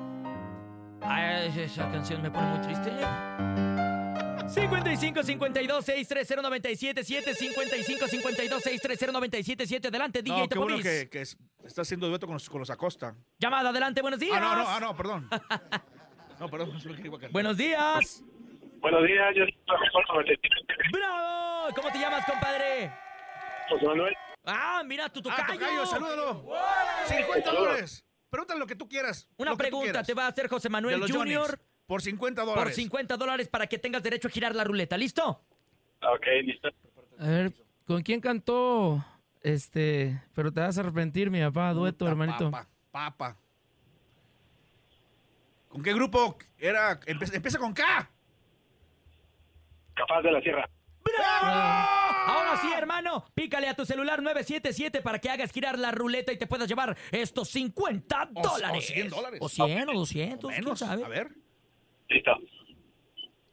Ay, 1.01 1.53
esa 1.57 1.89
canción 1.89 2.21
me 2.21 2.29
pone 2.29 2.47
muy 2.47 2.59
triste. 2.59 2.91
55 4.47 5.23
52 5.23 5.86
630 5.86 6.41
977 6.41 7.33
55 7.35 8.08
52 8.08 8.63
630 8.63 9.12
977 9.12 9.87
Adelante, 9.89 10.21
DJ 10.23 10.37
No, 10.39 10.50
qué 10.50 10.58
bueno 10.60 10.77
que, 10.81 11.10
que 11.10 11.21
es- 11.21 11.37
está 11.65 11.81
haciendo 11.81 12.08
dueto 12.08 12.25
con 12.27 12.33
los, 12.35 12.50
con 12.50 12.60
los 12.60 12.69
Acosta. 12.69 13.15
Llamada, 13.39 13.69
adelante, 13.69 14.02
buenos 14.02 14.19
días. 14.19 14.37
Ah, 14.37 14.39
no, 14.39 14.56
no, 14.56 14.67
ah, 14.67 14.79
no, 14.81 14.95
perdón. 14.95 15.29
No, 16.39 16.50
perdón. 16.50 16.73
no 16.73 16.79
sé 16.79 16.89
qué 16.95 17.02
iba 17.08 17.17
a 17.17 17.19
cantar. 17.19 17.31
Buenos 17.31 17.58
días. 17.58 18.23
Buenos 18.79 19.04
días, 19.06 19.25
yo 19.35 19.43
soy 19.43 19.58
la 19.67 19.79
mejor 19.79 20.06
97. 20.10 20.73
¡Bravo! 20.93 21.75
¿Cómo 21.75 21.91
te 21.91 22.00
llamas, 22.00 22.25
compadre? 22.25 22.91
José 23.69 23.85
Manuel. 23.85 24.15
Ah, 24.45 24.81
mira, 24.85 25.10
tu 25.10 25.19
Ah, 25.19 25.23
tocayo. 25.23 25.60
tocayo, 25.60 25.85
salúdalo. 25.85 26.45
50 27.08 27.52
dólares. 27.52 28.06
Pregúntale 28.29 28.60
lo 28.60 28.67
que 28.67 28.75
tú 28.75 28.87
quieras. 28.87 29.27
Una 29.37 29.56
pregunta 29.58 29.85
quieras. 29.91 30.08
te 30.08 30.13
va 30.13 30.25
a 30.25 30.29
hacer 30.29 30.48
José 30.48 30.67
De 30.67 30.71
Manuel 30.71 31.00
los 31.00 31.12
Junior 31.12 31.50
Yonix, 31.50 31.63
Por 31.88 32.02
50 32.02 32.44
por 32.44 32.54
dólares. 32.56 32.75
50 32.75 33.17
dólares 33.17 33.48
para 33.48 33.65
que 33.67 33.79
tengas 33.79 34.04
derecho 34.04 34.27
a 34.27 34.31
girar 34.31 34.54
la 34.54 34.63
ruleta. 34.65 34.98
¿Listo? 34.98 35.42
Ok, 36.04 36.25
listo. 36.44 36.67
A 37.17 37.25
ver, 37.27 37.54
¿con 37.85 38.04
quién 38.04 38.19
cantó? 38.19 39.04
Este, 39.42 40.21
pero 40.35 40.52
te 40.52 40.60
vas 40.60 40.77
a 40.77 40.81
arrepentir, 40.81 41.31
mi 41.31 41.40
papá, 41.42 41.73
dueto, 41.73 42.00
Puta 42.00 42.12
hermanito. 42.12 42.52
Papa, 42.52 42.67
papa. 42.92 43.38
¿Con 45.69 45.81
qué 45.81 45.94
grupo 45.94 46.38
era? 46.58 47.00
Empe- 47.02 47.33
Empieza 47.33 47.58
con 47.58 47.73
K. 47.73 48.10
Capaz 49.96 50.21
de 50.21 50.31
la 50.31 50.42
Sierra. 50.42 50.69
Ahora 52.27 52.58
sí, 52.62 52.67
hermano, 52.75 53.25
pícale 53.33 53.69
a 53.69 53.73
tu 53.75 53.85
celular 53.85 54.21
977 54.21 55.02
para 55.02 55.19
que 55.19 55.29
hagas 55.29 55.52
girar 55.54 55.79
la 55.79 55.92
ruleta 55.92 56.33
y 56.33 56.38
te 56.38 56.48
puedas 56.48 56.67
llevar 56.67 56.98
estos 57.12 57.48
50 57.50 58.29
O- 58.35 58.40
o 58.42 58.44
dólares. 58.44 58.85
100 58.88 59.10
dólares. 59.10 59.40
O 59.42 59.48
100 59.48 59.90
o 59.90 59.94
200, 59.94 60.50
quién 60.52 60.63
Menos. 60.65 60.79
sabe. 60.79 61.06
A 61.06 61.08
ver. 61.08 61.31
Listo. 62.10 62.31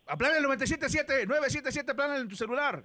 Aplana 0.07 0.37
el 0.37 0.43
977. 0.45 1.27
977, 1.27 1.91
aplánale 1.93 2.21
en 2.21 2.29
tu 2.29 2.37
celular. 2.37 2.85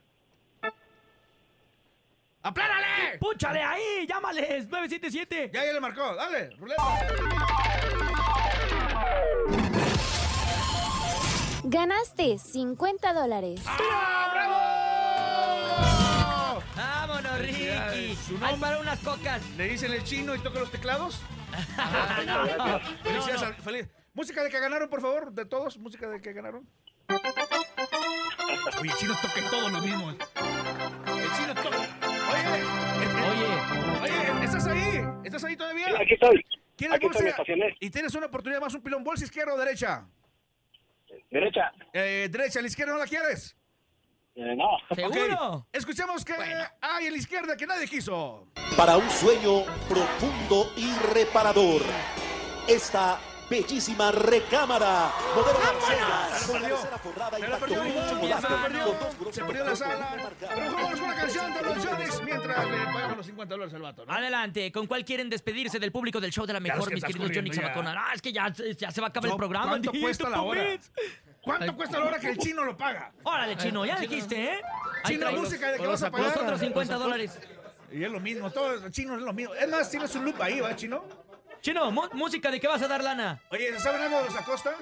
¡Aplánale! 2.42 3.18
¡Púchale 3.20 3.62
ahí! 3.62 4.08
¡Llámales! 4.08 4.68
977. 4.70 5.52
Ya, 5.54 5.66
ya 5.66 5.74
le 5.74 5.80
marcó. 5.82 6.16
Dale, 6.16 6.52
ruleta. 6.58 6.82
Ganaste 11.64 12.38
50 12.40 13.14
dólares. 13.14 13.62
¡Ah, 13.66 13.86
¡Vámonos, 16.76 17.40
Ricky! 17.40 18.16
Su 18.16 18.34
¡Hay 18.36 18.40
nombre. 18.40 18.58
para 18.60 18.80
unas 18.80 19.00
cocas! 19.00 19.42
¿Le 19.58 19.68
dicen 19.68 19.92
el 19.92 20.04
chino 20.04 20.34
y 20.36 20.40
toca 20.40 20.60
los 20.60 20.72
teclados? 20.72 21.20
no, 22.26 22.80
Felicidades, 23.04 23.42
no. 23.42 23.48
al- 23.48 23.56
feliz. 23.56 23.88
Música 24.14 24.44
de 24.44 24.50
que 24.50 24.60
ganaron, 24.60 24.90
por 24.90 25.02
favor, 25.02 25.32
de 25.32 25.46
todos. 25.46 25.78
Música 25.78 26.10
de 26.10 26.22
que 26.22 26.34
ganaron. 26.34 26.68
Oye, 28.80 28.92
el 28.92 28.98
chino 28.98 29.14
toca 29.22 29.50
todo 29.50 29.70
lo 29.70 29.82
mismo. 29.82 30.12
El 30.12 31.32
chino 31.38 31.56
toca. 31.56 31.78
Oye, 32.32 32.64
Oye, 33.30 34.24
oye, 34.36 34.46
¿estás 34.46 34.68
ahí? 34.68 35.02
¿Estás 35.24 35.44
ahí 35.44 35.56
todavía? 35.56 35.88
Sí, 35.88 35.94
aquí 36.02 36.14
estoy. 36.14 36.46
¿Quieres 36.78 36.96
Aquí 36.96 37.06
estoy, 37.08 37.22
me 37.24 37.30
bolsa? 37.32 37.42
estacioné. 37.42 37.78
Y 37.80 37.90
tienes 37.90 38.16
una 38.16 38.28
oportunidad 38.28 38.62
más, 38.62 38.74
un 38.74 38.82
pilón. 38.82 39.04
¿Bolsa 39.04 39.26
izquierda 39.26 39.54
o 39.54 39.58
derecha? 39.58 40.06
Derecha. 41.30 41.72
Eh, 41.94 42.28
derecha, 42.32 42.60
¿a 42.60 42.62
la 42.62 42.68
izquierda 42.68 42.94
no 42.94 43.00
la 43.00 43.06
quieres? 43.06 43.56
Eh, 44.36 44.56
no. 44.56 44.78
¿seguro? 44.96 45.68
Escuchemos 45.74 46.24
que 46.24 46.34
hay 46.82 47.06
en 47.08 47.12
la 47.12 47.18
izquierda 47.18 47.58
que 47.58 47.68
nadie 47.68 47.88
quiso. 47.88 48.48
Para 48.78 48.96
un 48.98 49.10
sueño 49.10 49.64
profundo 49.90 50.72
y 50.78 50.92
reparador. 51.14 51.82
Esta 52.68 53.20
bellísima 53.50 54.12
recámara. 54.12 55.12
Modelo 55.36 55.60
forrada 57.00 57.38
Se 57.38 57.48
la 57.48 57.58
perdió, 57.58 57.84
de 57.84 57.90
se 57.90 58.50
la 58.50 58.64
perdió, 58.64 58.86
dos 58.86 59.16
grupos 59.16 59.36
se 59.36 59.44
perdió 59.44 59.64
la 59.64 59.70
de 59.72 59.76
sala. 59.76 60.18
Pero 60.40 60.74
vamos 60.74 61.00
con 61.00 61.10
la 61.10 61.16
canción 61.16 61.54
de 61.54 61.62
los 61.62 61.86
Johnny's 61.86 62.22
mientras 62.24 62.70
le 62.70 62.86
pagamos 62.86 63.18
los 63.18 63.26
50 63.26 63.54
dólares 63.54 63.74
al 63.74 63.82
vato, 63.82 64.06
¿no? 64.06 64.14
Adelante, 64.14 64.72
¿con 64.72 64.88
cuál 64.88 65.06
quieren 65.06 65.30
despedirse 65.30 65.80
del 65.80 65.92
público 65.92 66.20
del 66.20 66.32
show 66.32 66.46
de 66.46 66.54
la 66.54 66.60
mejor, 66.60 66.94
mis 66.94 67.04
queridos 67.04 67.32
Johnny. 67.34 67.54
Zamacona? 67.54 67.96
Ah, 67.98 68.14
es 68.14 68.22
que 68.22 68.32
ya, 68.32 68.54
ya 68.78 68.92
se 68.92 69.02
va 69.02 69.08
a 69.08 69.10
acabar 69.10 69.32
el 69.32 69.38
programa. 69.38 69.70
¿Cuánto 69.70 69.92
cuesta 69.92 70.30
la 70.30 70.42
hora? 70.42 70.78
¿Cuánto 71.42 71.76
cuesta 71.76 72.00
la 72.00 72.06
hora 72.06 72.20
que 72.20 72.30
el 72.30 72.38
chino 72.38 72.64
lo 72.64 72.78
paga? 72.78 73.12
Órale, 73.24 73.58
chino, 73.58 73.86
ya 73.86 73.98
dijiste, 74.00 74.44
¿eh? 74.44 74.62
Ahí 75.04 75.16
Chino, 75.16 75.32
música 75.32 75.72
de 75.72 75.80
que 75.80 75.88
vas 75.88 76.04
a 76.04 76.12
pagar. 76.12 76.28
Los 76.30 76.38
otros 76.38 76.60
50 76.60 76.96
dólares. 76.96 77.40
Y 77.92 78.04
es 78.04 78.12
lo 78.12 78.20
mismo, 78.20 78.52
todo 78.52 78.74
el 78.74 78.92
chino 78.92 79.16
es 79.16 79.22
lo 79.22 79.34
mismo. 79.34 79.54
Es 79.56 79.68
más, 79.68 79.90
tienes 79.90 80.14
un 80.16 80.26
loop 80.26 80.40
ahí, 80.42 80.60
¿va, 80.60 80.76
chino? 80.76 81.04
Chino, 81.62 81.92
música 82.14 82.50
de 82.52 82.60
qué 82.60 82.68
vas 82.68 82.82
a 82.82 82.88
dar 82.88 83.04
lana. 83.04 83.40
Oye, 83.52 83.78
¿saben 83.80 84.02
algo 84.02 84.20
de 84.20 84.26
los 84.26 84.36
Acosta? 84.36 84.76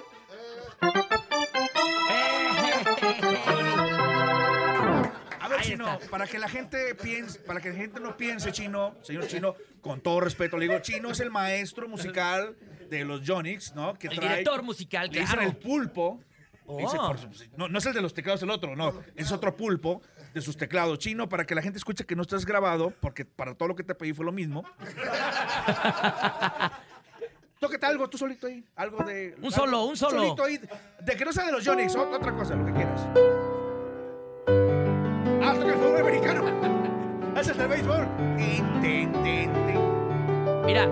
A 5.39 5.47
ver, 5.49 5.59
Ahí 5.59 5.65
chino, 5.65 5.93
está. 5.93 6.09
para 6.09 6.27
que 6.27 6.39
la 6.39 6.49
gente 6.49 6.95
piense, 6.95 7.39
para 7.39 7.61
que 7.61 7.69
la 7.69 7.75
gente 7.75 7.99
no 7.99 8.17
piense, 8.17 8.51
chino, 8.51 8.95
señor 9.01 9.27
chino, 9.27 9.55
con 9.81 10.01
todo 10.01 10.19
respeto, 10.19 10.57
le 10.57 10.67
digo, 10.67 10.79
chino 10.79 11.11
es 11.11 11.19
el 11.19 11.31
maestro 11.31 11.87
musical 11.87 12.55
de 12.89 13.05
los 13.05 13.21
Jonix, 13.25 13.73
¿no? 13.73 13.93
Que 13.93 14.07
El 14.07 14.15
trae, 14.15 14.29
director 14.29 14.63
musical, 14.63 15.09
le 15.11 15.19
dicen 15.21 15.35
claro. 15.35 15.49
el 15.49 15.55
pulpo. 15.57 16.21
Oh. 16.69 16.77
Dice, 16.77 16.97
por 16.97 17.17
su- 17.17 17.29
no, 17.55 17.69
no 17.69 17.77
es 17.79 17.85
el 17.85 17.93
de 17.93 18.01
los 18.01 18.13
teclados 18.13 18.43
el 18.43 18.49
otro, 18.49 18.75
no, 18.75 18.93
es 19.15 19.31
otro 19.31 19.55
pulpo 19.55 20.01
de 20.33 20.41
sus 20.41 20.57
teclados. 20.57 20.99
Chino, 20.99 21.29
para 21.29 21.45
que 21.45 21.55
la 21.55 21.61
gente 21.61 21.77
escuche 21.77 22.05
que 22.05 22.13
no 22.15 22.23
estás 22.23 22.45
grabado, 22.45 22.91
porque 22.99 23.23
para 23.23 23.55
todo 23.55 23.69
lo 23.69 23.75
que 23.75 23.83
te 23.83 23.95
pedí 23.95 24.11
fue 24.13 24.25
lo 24.25 24.31
mismo. 24.33 24.65
Tócate 27.59 27.85
algo 27.87 28.07
tú 28.07 28.17
solito 28.19 28.45
ahí, 28.47 28.63
algo 28.75 29.03
de... 29.03 29.35
Un 29.41 29.51
solo, 29.51 29.85
un 29.85 29.97
solo. 29.97 30.19
Solito 30.21 30.43
ahí, 30.43 30.59
de 31.01 31.15
que 31.15 31.25
no 31.25 31.33
sea 31.33 31.45
de 31.45 31.51
los 31.53 31.65
Jonix, 31.65 31.95
o- 31.95 32.07
otra 32.11 32.31
cosa, 32.35 32.53
lo 32.55 32.65
que 32.65 32.73
quieras. 32.73 33.07
Ah, 35.43 35.53
toca 35.55 35.73
el 35.73 35.79
fútbol 35.79 36.01
americano. 36.01 36.43
Ese 37.39 37.51
es 37.53 37.57
el 37.59 37.67
béisbol. 37.67 38.07
Mira, 40.65 40.87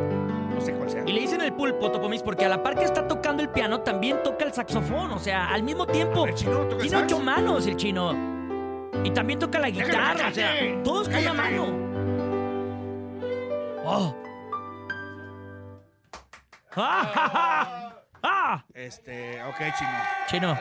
No 0.55 0.61
sé 0.61 0.73
cuál 0.73 0.89
sea. 0.89 1.03
y 1.05 1.11
le 1.11 1.19
dicen 1.21 1.41
el 1.41 1.51
pulpo, 1.53 1.91
Topomis, 1.91 2.23
porque 2.23 2.45
a 2.45 2.49
la 2.49 2.63
par 2.63 2.75
que 2.75 2.85
está 2.85 3.05
tocando 3.05 3.43
el 3.43 3.49
piano, 3.49 3.81
también 3.81 4.23
toca 4.23 4.45
el 4.45 4.53
saxofón. 4.53 5.11
O 5.11 5.19
sea, 5.19 5.51
al 5.51 5.63
mismo 5.63 5.85
tiempo. 5.85 6.25
El 6.25 6.33
chino 6.33 6.59
toca 6.67 6.81
Tiene 6.81 6.97
ocho 6.97 7.19
manos 7.19 7.67
el 7.67 7.75
chino. 7.75 8.13
Y 9.03 9.11
también 9.11 9.37
toca 9.37 9.59
la 9.59 9.67
Déjame 9.67 9.85
guitarra. 9.85 10.29
O 10.29 10.33
sea, 10.33 10.83
todos 10.83 11.09
con 11.09 11.17
una 11.17 11.33
mano. 11.33 11.65
¡Oh! 13.83 14.15
¡Ah! 16.77 17.93
¡Ah! 18.23 18.65
Este, 18.73 19.43
ok, 19.43 19.57
chino. 19.77 19.89
Chino. 20.27 20.57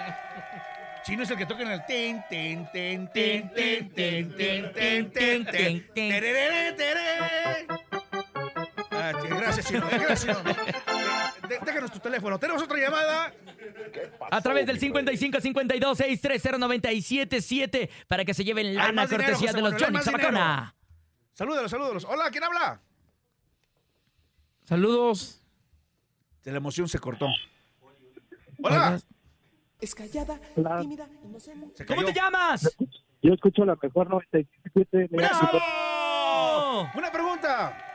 Chino 1.04 1.22
es 1.22 1.30
el 1.30 1.36
que 1.36 1.46
toca 1.46 1.62
en 1.62 1.70
el 1.70 1.84
tin, 1.86 2.22
tin, 2.28 2.66
tin, 2.72 3.08
tin, 3.12 3.48
tin, 3.50 3.90
tin, 3.94 4.34
tin, 4.34 4.72
tin, 4.72 5.10
tin, 5.12 5.44
tin, 5.44 5.84
tererere, 5.94 6.72
terere. 6.72 7.66
Ah, 7.68 7.76
De- 9.70 11.48
de- 11.48 11.58
Déjanos 11.64 11.90
tu 11.92 11.98
teléfono. 11.98 12.38
Tenemos 12.38 12.62
otra 12.62 12.78
llamada. 12.78 13.32
A 14.30 14.40
través 14.40 14.66
del 14.66 14.78
55 14.78 15.40
52 15.40 15.98
630 15.98 16.58
977 16.58 17.90
para 18.08 18.24
que 18.24 18.34
se 18.34 18.44
lleven 18.44 18.74
lana 18.74 19.06
dinero, 19.06 19.24
cortesía 19.24 19.52
de 19.52 19.60
los 19.62 19.74
Johnny 19.80 19.98
Zamacona. 20.00 20.74
Salúdalos, 21.32 21.70
salúdalos. 21.70 22.04
Hola, 22.04 22.30
¿quién 22.30 22.44
habla? 22.44 22.80
Saludos. 24.64 25.42
De 26.42 26.50
la 26.52 26.58
emoción 26.58 26.88
se 26.88 26.98
cortó. 26.98 27.26
Hola. 28.62 28.98
Es 29.80 29.94
callada, 29.94 30.40
Hola. 30.56 30.80
tímida. 30.80 31.06
Se 31.74 31.84
¿Cómo 31.84 32.04
te 32.04 32.12
llamas? 32.14 32.74
Yo 33.22 33.32
escucho 33.34 33.64
la 33.64 33.76
mejor 33.82 34.08
97. 34.08 35.08
me 35.10 35.18
¡Bravo! 35.18 36.88
Una 36.94 37.10
pregunta. 37.12 37.93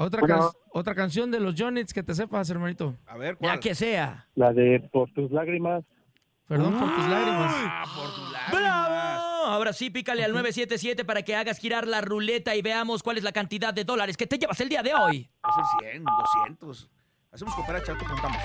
Otra, 0.00 0.20
Bueno. 0.20 0.38
can- 0.38 0.48
otra 0.72 0.94
canción 0.94 1.30
de 1.30 1.40
los 1.40 1.54
Jonits 1.56 1.92
que 1.92 2.02
te 2.04 2.14
sepas, 2.14 2.48
hermanito. 2.50 2.94
A 3.06 3.16
ver, 3.16 3.32
Ya 3.34 3.38
¿cuál? 3.38 3.60
que 3.60 3.74
sea. 3.74 4.28
La 4.36 4.52
de 4.52 4.88
Por 4.92 5.10
tus 5.12 5.30
lágrimas. 5.32 5.84
Perdón 6.46 6.78
por 6.78 6.94
tus 6.94 7.06
lágrimas. 7.08 7.52
Ah, 7.54 7.82
por 7.94 8.08
lágrimas. 8.32 8.52
¡Bravo! 8.52 9.46
Ahora 9.48 9.72
sí, 9.72 9.90
pícale 9.90 10.22
al 10.24 10.32
977 10.32 11.04
para 11.04 11.22
que 11.22 11.34
hagas 11.34 11.58
girar 11.58 11.86
la 11.86 12.00
ruleta 12.00 12.54
y 12.54 12.62
veamos 12.62 13.02
cuál 13.02 13.18
es 13.18 13.24
la 13.24 13.32
cantidad 13.32 13.74
de 13.74 13.84
dólares 13.84 14.16
que 14.16 14.26
te 14.26 14.38
llevas 14.38 14.60
el 14.60 14.68
día 14.68 14.82
de 14.82 14.94
hoy. 14.94 15.28
Es 15.48 15.56
el 15.58 15.64
100, 15.90 16.04
200. 16.04 16.90
Hacemos 17.32 17.54
cooperar, 17.54 17.82
chato, 17.82 18.04
contamos. 18.06 18.38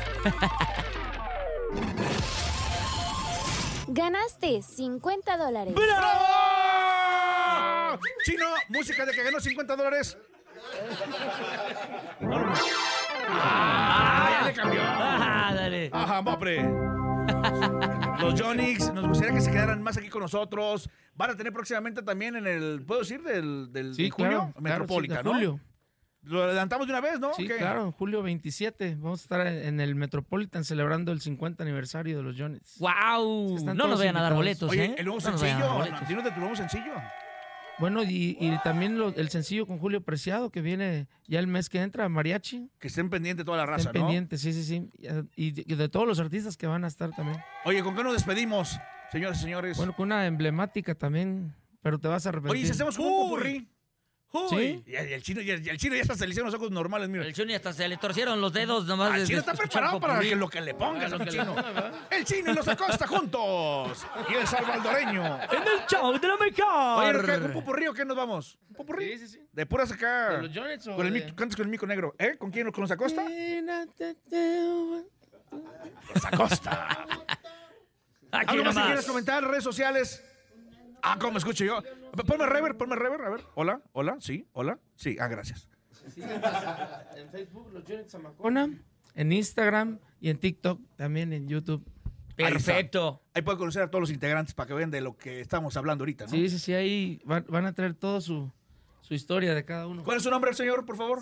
Ganaste 3.87 4.61
50 4.63 5.37
dólares. 5.37 5.75
¡Bravo! 5.75 6.19
Chino, 8.25 8.45
música 8.69 9.05
de 9.05 9.11
que 9.13 9.23
ganó 9.23 9.39
50 9.39 9.75
dólares. 9.75 10.17
Ah, 13.29 14.29
ya 14.41 14.47
le 14.47 14.53
cambió. 14.53 14.81
Ah, 14.83 15.51
dale. 15.55 15.89
Ajá, 15.93 16.21
mopre. 16.21 16.61
Los 18.19 18.39
Jonix, 18.39 18.93
nos 18.93 19.07
gustaría 19.07 19.33
que 19.33 19.41
se 19.41 19.51
quedaran 19.51 19.81
más 19.81 19.97
aquí 19.97 20.09
con 20.09 20.21
nosotros. 20.21 20.89
Van 21.15 21.31
a 21.31 21.35
tener 21.37 21.53
próximamente 21.53 22.01
también 22.01 22.35
en 22.35 22.47
el, 22.47 22.83
¿puedo 22.85 23.01
decir? 23.01 23.21
Del, 23.21 23.71
del 23.71 23.93
Sí, 23.95 24.03
de 24.03 24.09
julio, 24.11 24.51
claro. 24.57 24.85
claro, 24.85 25.01
sí, 25.01 25.07
de 25.07 25.23
¿no? 25.23 25.31
julio. 25.33 25.59
Lo 26.25 26.43
adelantamos 26.43 26.87
de 26.87 26.93
una 26.93 27.01
vez, 27.01 27.19
¿no? 27.19 27.33
Sí, 27.33 27.45
claro, 27.47 27.91
julio 27.91 28.23
27. 28.23 28.95
Vamos 28.97 29.19
a 29.19 29.23
estar 29.23 29.45
en 29.45 29.81
el 29.81 29.93
Metropolitan 29.95 30.63
celebrando 30.63 31.11
el 31.11 31.19
50 31.19 31.63
aniversario 31.63 32.15
de 32.17 32.23
los 32.23 32.37
Jonits. 32.37 32.79
¡Wow! 32.79 33.57
Están 33.57 33.75
No 33.75 33.87
nos 33.87 33.99
vayan 33.99 34.15
a 34.15 34.21
dar 34.21 34.33
boletos, 34.33 34.71
Oye, 34.71 34.85
¿eh? 34.85 34.95
el 34.97 35.05
nuevo 35.05 35.19
No 35.19 35.37
sencillo, 35.37 35.59
dar 35.59 35.77
boletos. 35.77 36.07
¿tienes 36.07 36.23
de 36.23 36.31
tu 36.31 36.39
nuevo 36.39 36.55
sencillo? 36.55 36.93
Bueno, 37.79 38.03
y, 38.03 38.37
y 38.39 38.57
también 38.63 38.97
lo- 38.99 39.09
el 39.15 39.29
sencillo 39.29 39.65
con 39.65 39.79
Julio 39.79 40.01
Preciado, 40.01 40.51
que 40.51 40.61
viene 40.61 41.07
ya 41.27 41.39
el 41.39 41.47
mes 41.47 41.69
que 41.69 41.81
entra, 41.81 42.07
Mariachi. 42.07 42.69
Que 42.79 42.87
estén 42.87 43.09
pendientes 43.09 43.45
toda 43.45 43.57
la 43.57 43.65
raza, 43.65 43.89
Estén 43.89 44.01
¿no? 44.01 44.07
pendientes, 44.07 44.41
sí, 44.41 44.53
sí, 44.53 44.63
sí. 44.63 44.89
Y 45.35 45.51
de, 45.51 45.63
y 45.67 45.75
de 45.75 45.89
todos 45.89 46.07
los 46.07 46.19
artistas 46.19 46.55
que 46.55 46.67
van 46.67 46.83
a 46.83 46.87
estar 46.87 47.11
también. 47.11 47.37
Oye, 47.65 47.81
¿con 47.83 47.95
qué 47.95 48.03
nos 48.03 48.13
despedimos, 48.13 48.77
señores 49.11 49.39
y 49.39 49.41
señores? 49.41 49.77
Bueno, 49.77 49.93
con 49.95 50.05
una 50.07 50.27
emblemática 50.27 50.93
también, 50.95 51.53
pero 51.81 51.97
te 51.99 52.07
vas 52.07 52.25
a 52.25 52.29
arrepentir. 52.29 52.57
Oye, 52.57 52.65
si 52.65 52.71
hacemos 52.71 52.97
un 52.99 53.05
popurrí. 53.07 53.67
Sí. 54.49 54.83
Y 54.87 54.95
el 54.95 55.21
chino, 55.21 55.41
y 55.41 55.51
el, 55.51 55.63
y 55.65 55.69
el 55.69 55.77
chino 55.77 55.95
ya 55.95 56.01
hasta 56.01 56.15
se 56.15 56.25
le 56.25 56.31
hicieron 56.31 56.51
los 56.51 56.59
ojos 56.59 56.71
normales, 56.71 57.07
mira. 57.07 57.23
El 57.23 57.33
chino 57.33 57.53
hasta 57.55 57.71
se 57.71 57.87
le 57.87 57.97
torcieron 57.97 58.41
los 58.41 58.51
dedos 58.51 58.85
nomás. 58.87 59.15
El 59.19 59.27
chino 59.27 59.35
de 59.35 59.39
está 59.41 59.53
preparado 59.53 59.99
para 59.99 60.19
que 60.19 60.35
lo 60.35 60.49
que 60.49 60.59
le 60.59 60.73
pongas, 60.73 61.13
que 61.13 61.19
le 61.19 61.31
chino. 61.31 61.55
El 62.09 62.25
chino 62.25 62.51
y 62.51 62.55
los 62.55 62.67
Acosta 62.67 63.05
juntos. 63.05 64.05
Y 64.29 64.33
el 64.33 64.47
salvadoreño. 64.47 65.23
En 65.43 65.61
el 65.61 65.85
show 65.87 66.17
de 66.17 66.27
la 66.27 66.37
mejor. 66.37 67.23
Oye. 67.23 67.45
¿un 67.45 67.53
popurrí 67.53 67.87
o 67.87 67.93
qué 67.93 68.05
nos 68.05 68.17
vamos? 68.17 68.57
¿Un 68.69 68.75
popurrí? 68.75 69.17
Sí, 69.19 69.27
sí, 69.27 69.33
sí. 69.37 69.39
De 69.51 69.65
puras 69.67 69.91
acá. 69.91 70.37
¿De 70.37 70.41
los 70.47 70.51
Jonets 70.51 70.87
o 70.87 70.95
con 70.95 71.05
el 71.05 71.13
de- 71.13 71.25
mico- 71.25 71.35
¿Cantas 71.35 71.55
con 71.55 71.65
el 71.65 71.69
mico 71.71 71.85
negro? 71.85 72.15
¿Eh? 72.17 72.35
¿Con 72.39 72.49
quién? 72.49 72.71
¿Con 72.71 72.81
los 72.81 72.91
Acosta? 72.91 73.23
Los 76.13 76.25
Acosta. 76.25 77.05
¿Algo 78.31 78.63
más 78.63 78.75
que 78.75 78.81
quieras 78.83 79.05
comentar? 79.05 79.43
¿Redes 79.47 79.63
sociales? 79.63 80.23
Ah, 81.05 81.17
¿cómo 81.19 81.33
me 81.33 81.37
escucho 81.39 81.65
yo? 81.65 81.83
Ponme 82.25 82.45
rever, 82.45 82.77
ponme 82.77 82.95
rever. 82.95 83.21
A 83.21 83.29
ver. 83.29 83.41
Hola, 83.55 83.81
hola, 83.91 84.15
sí, 84.19 84.47
hola. 84.53 84.79
Sí, 84.95 85.17
ah, 85.19 85.27
gracias. 85.27 85.67
En 87.15 87.29
Facebook, 87.29 87.69
los 87.73 87.83
Jonets 87.83 88.11
Zamacona. 88.11 88.69
En 89.13 89.31
Instagram 89.31 89.99
y 90.21 90.29
en 90.29 90.37
TikTok, 90.37 90.79
también 90.95 91.33
en 91.33 91.47
YouTube. 91.47 91.83
Ahí. 92.37 92.45
Perfecto. 92.45 93.21
Ahí 93.33 93.41
puede 93.41 93.57
conocer 93.57 93.83
a 93.83 93.91
todos 93.91 93.99
los 94.01 94.11
integrantes 94.11 94.55
para 94.55 94.67
que 94.67 94.73
vean 94.73 94.89
de 94.91 95.01
lo 95.01 95.17
que 95.17 95.41
estamos 95.41 95.75
hablando 95.77 96.03
ahorita, 96.03 96.25
¿no? 96.25 96.31
Sí, 96.31 96.49
sí, 96.49 96.57
sí, 96.57 96.73
ahí 96.73 97.21
van, 97.25 97.45
van 97.49 97.65
a 97.65 97.73
traer 97.73 97.93
toda 97.93 98.21
su, 98.21 98.49
su 99.01 99.13
historia 99.13 99.53
de 99.53 99.65
cada 99.65 99.87
uno. 99.87 100.03
¿Cuál 100.03 100.17
es 100.17 100.23
su 100.23 100.31
nombre, 100.31 100.53
señor, 100.53 100.85
por 100.85 100.95
favor? 100.95 101.19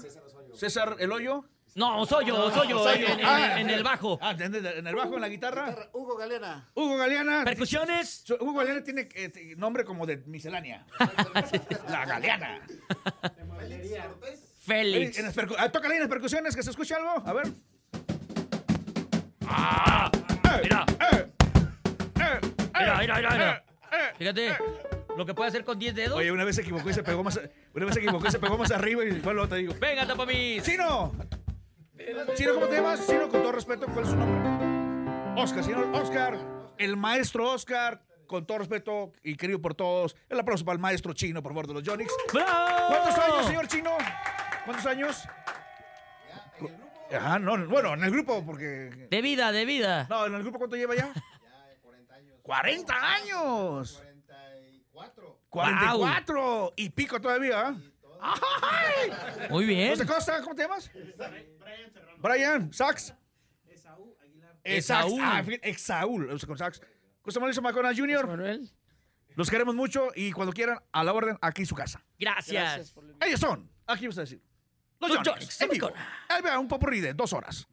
César 0.54 0.96
El 1.00 1.12
Hoyo. 1.12 1.44
No, 1.74 2.06
soy 2.06 2.26
yo, 2.26 2.52
soy 2.52 2.68
yo, 2.68 2.90
en, 2.92 3.02
en- 3.20 3.26
Ah, 3.26 3.60
en 3.62 3.70
el 3.70 3.82
bajo. 3.84 4.20
Ah, 4.22 4.36
en, 4.38 4.54
en- 4.56 4.88
el 4.88 4.96
bajo, 4.96 5.16
en 5.16 5.22
la 5.22 5.30
guitarra. 5.30 5.74
Hugo 5.94 6.18
Galeana. 6.18 6.70
Hugo 6.76 6.98
Galeana. 6.98 7.44
¿Percusiones? 7.46 8.26
Hugo 8.40 8.54
Galeana 8.60 8.84
tiene 8.84 9.08
eh, 9.16 9.54
nombre 9.58 9.86
como 9.86 10.06
de 10.06 10.18
miscelánea. 10.18 10.86
la 11.90 12.06
Galeana. 12.06 12.62
Félix. 14.66 15.18
Percu- 15.36 15.56
ah, 15.58 15.70
tócale 15.72 15.96
en 15.96 16.02
las 16.02 16.10
percusiones, 16.10 16.56
que 16.56 16.64
se 16.64 16.72
escuche 16.72 16.94
algo. 16.94 17.24
A 17.26 17.34
ver. 17.34 17.48
Ah, 19.48 20.12
mira. 20.62 20.86
Eh, 21.12 21.28
Mira, 22.80 22.98
mira, 23.00 23.16
mira, 23.18 23.30
mira. 23.32 23.64
Fíjate 24.18 24.56
lo 25.18 25.26
que 25.26 25.34
puede 25.34 25.50
hacer 25.50 25.64
con 25.66 25.78
10 25.78 25.94
dedos. 25.94 26.18
Oye, 26.18 26.32
una 26.32 26.44
vez 26.46 26.56
se 26.56 26.62
equivocó 26.62 26.90
y 26.90 26.94
se 26.94 27.04
pegó 27.04 27.24
más. 27.24 27.40
Una 27.74 27.86
vez 27.86 27.94
se 27.96 28.00
equivocó 28.00 28.28
y 28.28 28.32
se 28.32 28.40
pegó 28.40 28.58
más 28.58 28.72
arriba 28.72 29.04
y 29.06 29.12
fue 29.20 29.34
lo 29.34 29.48
te 29.48 29.56
digo. 29.58 29.74
Venga, 29.80 30.06
Tapamis. 30.08 30.64
¡Chino! 30.64 31.12
Chino, 32.36 32.54
¿cómo 32.56 32.68
te 32.68 32.76
llamas? 32.76 33.06
Chino, 33.06 33.30
con 33.30 33.42
todo 33.42 33.52
respeto, 33.52 33.86
¿cuál 33.88 34.04
es 34.06 34.10
su 34.10 34.16
nombre? 34.16 35.42
Oscar, 35.42 35.64
señor 35.64 35.90
Oscar, 35.94 36.38
el 36.78 36.98
maestro 36.98 37.52
Oscar, 37.52 38.02
con 38.28 38.46
todo 38.46 38.60
respeto 38.60 39.12
y 39.24 39.36
querido 39.36 39.62
por 39.62 39.76
todos. 39.76 40.16
El 40.30 40.40
aplauso 40.40 40.66
para 40.66 40.76
el 40.76 40.80
maestro 40.80 41.14
Chino, 41.14 41.42
por 41.42 41.52
favor, 41.52 41.68
de 41.68 41.74
los 41.74 41.84
Jonix. 41.88 42.12
¿Cuántos 42.32 43.18
años, 43.18 43.46
señor 43.46 43.68
Chino? 43.68 43.92
¿Cuántos 44.66 44.86
años? 44.86 45.24
Ajá, 47.14 47.40
no, 47.40 47.68
bueno, 47.68 47.94
en 47.94 48.04
el 48.04 48.12
grupo, 48.12 48.46
porque. 48.46 49.08
De 49.10 49.22
vida, 49.22 49.52
de 49.52 49.66
vida. 49.66 50.08
No, 50.10 50.26
¿en 50.26 50.34
el 50.34 50.42
grupo 50.44 50.58
cuánto 50.60 50.76
lleva 50.78 50.96
ya? 50.96 51.12
40 52.44 52.94
años. 53.14 54.04
44. 55.50 56.74
Y 56.78 56.90
pico 56.90 57.20
todavía. 57.20 57.68
¿ah? 57.68 57.76
¡Ay! 58.22 59.12
Muy 59.50 59.66
bien. 59.66 59.90
¿No 59.90 59.96
se 59.96 60.06
consta? 60.06 60.42
¿Cómo 60.42 60.56
te 60.56 60.64
llamas? 60.64 60.92
Brian, 62.20 62.72
Sax. 62.72 63.14
Esaú. 64.64 65.18
Ah, 65.20 65.42
fíjate, 65.44 65.70
Exaúl, 65.70 66.30
o 66.30 66.38
sea, 66.38 66.48
con 66.48 66.58
Sax. 66.58 66.82
José 67.22 67.40
Mauricio 67.40 67.62
Macona 67.62 67.96
Jr. 67.96 68.28
Manuel. 68.28 68.70
Los 69.36 69.50
queremos 69.50 69.76
mucho 69.76 70.10
y 70.16 70.32
cuando 70.32 70.54
quieran, 70.54 70.80
a 70.92 71.04
la 71.04 71.14
orden, 71.14 71.38
aquí 71.42 71.66
su 71.66 71.76
casa. 71.76 72.04
Gracias. 72.20 72.94
Ellos 73.22 73.40
son, 73.40 73.72
aquí 73.88 74.08
vas 74.08 74.18
a 74.18 74.22
decir. 74.22 74.42
Los, 75.00 75.10
Los 75.26 75.62
en 75.62 75.70
vivo. 75.70 75.92
Ahí 76.30 76.42
vea, 76.44 76.60
un 76.60 76.68
popurrí 76.68 77.00
de 77.00 77.14
dos 77.14 77.34
horas. 77.34 77.68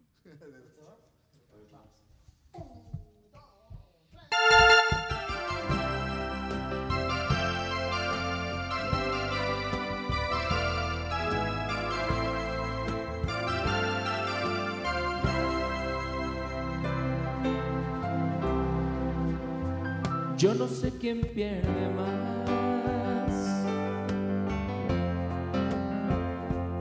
Yo 20.39 20.55
no 20.55 20.69
sé 20.69 20.93
quién 21.01 21.21
pierde 21.35 21.91
más. 21.97 23.33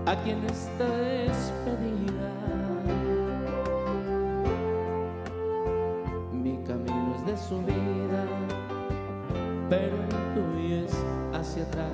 A 0.05 0.15
quien 0.23 0.43
está 0.43 0.85
despedida. 0.85 2.33
Mi 6.31 6.55
camino 6.67 7.15
es 7.15 7.25
de 7.25 7.35
subida, 7.35 8.25
pero 9.71 9.95
el 10.03 10.33
tuyo 10.35 10.75
es 10.85 10.95
hacia 11.33 11.63
atrás. 11.63 11.87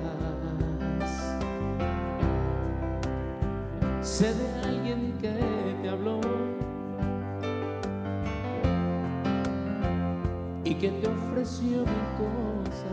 Sé 4.02 4.34
de 4.34 4.68
alguien 4.68 5.14
que 5.18 5.32
te 5.80 5.88
habló 5.88 6.20
que 10.84 10.90
te 10.90 11.08
ofreció 11.08 11.78
mil 11.78 12.06
cosas. 12.18 12.92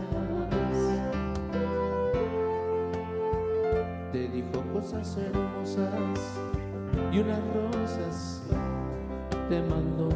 Te 4.12 4.28
dijo 4.28 4.62
cosas 4.72 5.18
hermosas 5.18 6.40
y 7.12 7.18
unas 7.18 7.40
rosas 7.52 8.44
te 9.50 9.60
mandó. 9.60 10.08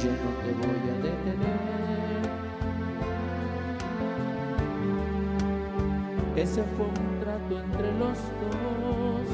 Yo 0.00 0.12
no 0.12 0.30
te 0.44 0.52
voy 0.62 0.90
a 0.90 0.96
detener. 1.02 2.22
Ese 6.36 6.62
fue 6.76 6.86
un 6.86 7.18
trato 7.18 7.58
entre 7.64 7.98
los 7.98 8.18
dos. 8.42 9.26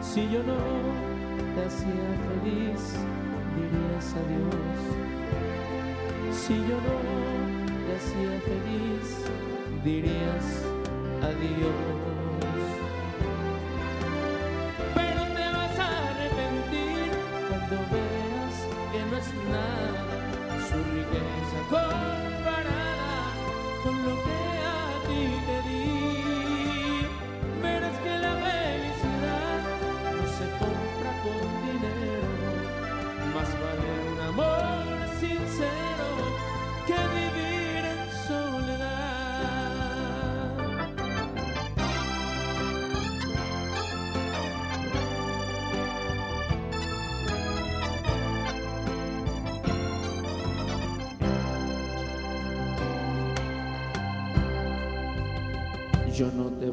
Si 0.00 0.22
yo 0.30 0.42
no 0.42 0.56
te 1.54 1.66
hacía 1.66 2.08
feliz, 2.42 2.96
dirías 3.56 4.14
adiós. 4.20 4.78
Si 6.32 6.54
yo 6.54 6.76
no 6.86 6.96
te 7.86 7.96
hacía 7.96 8.40
feliz, 8.48 9.06
dirías 9.84 10.46
adiós. 11.22 12.05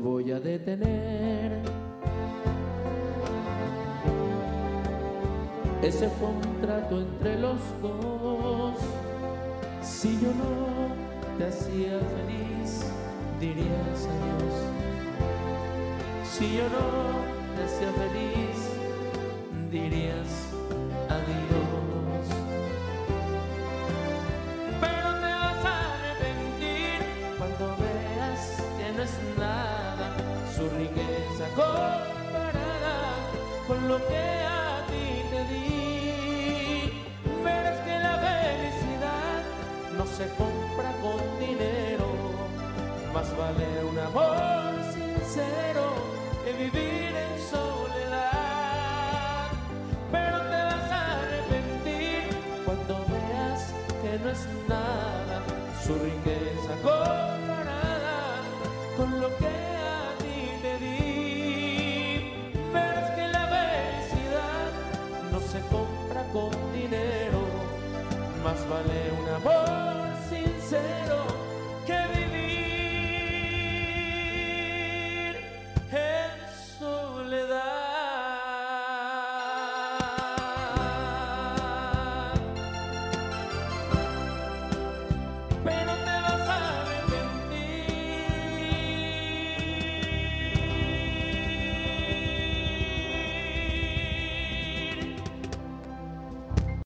Voy 0.04 0.32
a 0.34 0.40
detener. 0.40 1.62
Ese 5.82 6.10
fue 6.10 6.28
un 6.28 6.62
trato 6.62 7.02
entre 7.02 7.40
los 7.40 7.58
dos. 7.82 8.76
Si 9.82 10.20
yo 10.20 10.28
no 10.34 11.38
te 11.38 11.46
hacía 11.46 12.00
feliz, 12.16 12.86
dirías 13.40 14.08
adiós. 14.14 14.56
Si 16.26 16.58
yo 16.58 16.64
no 16.64 17.56
te 17.56 17.64
hacía 17.64 17.92
feliz, 17.94 18.60
dirías 19.72 20.53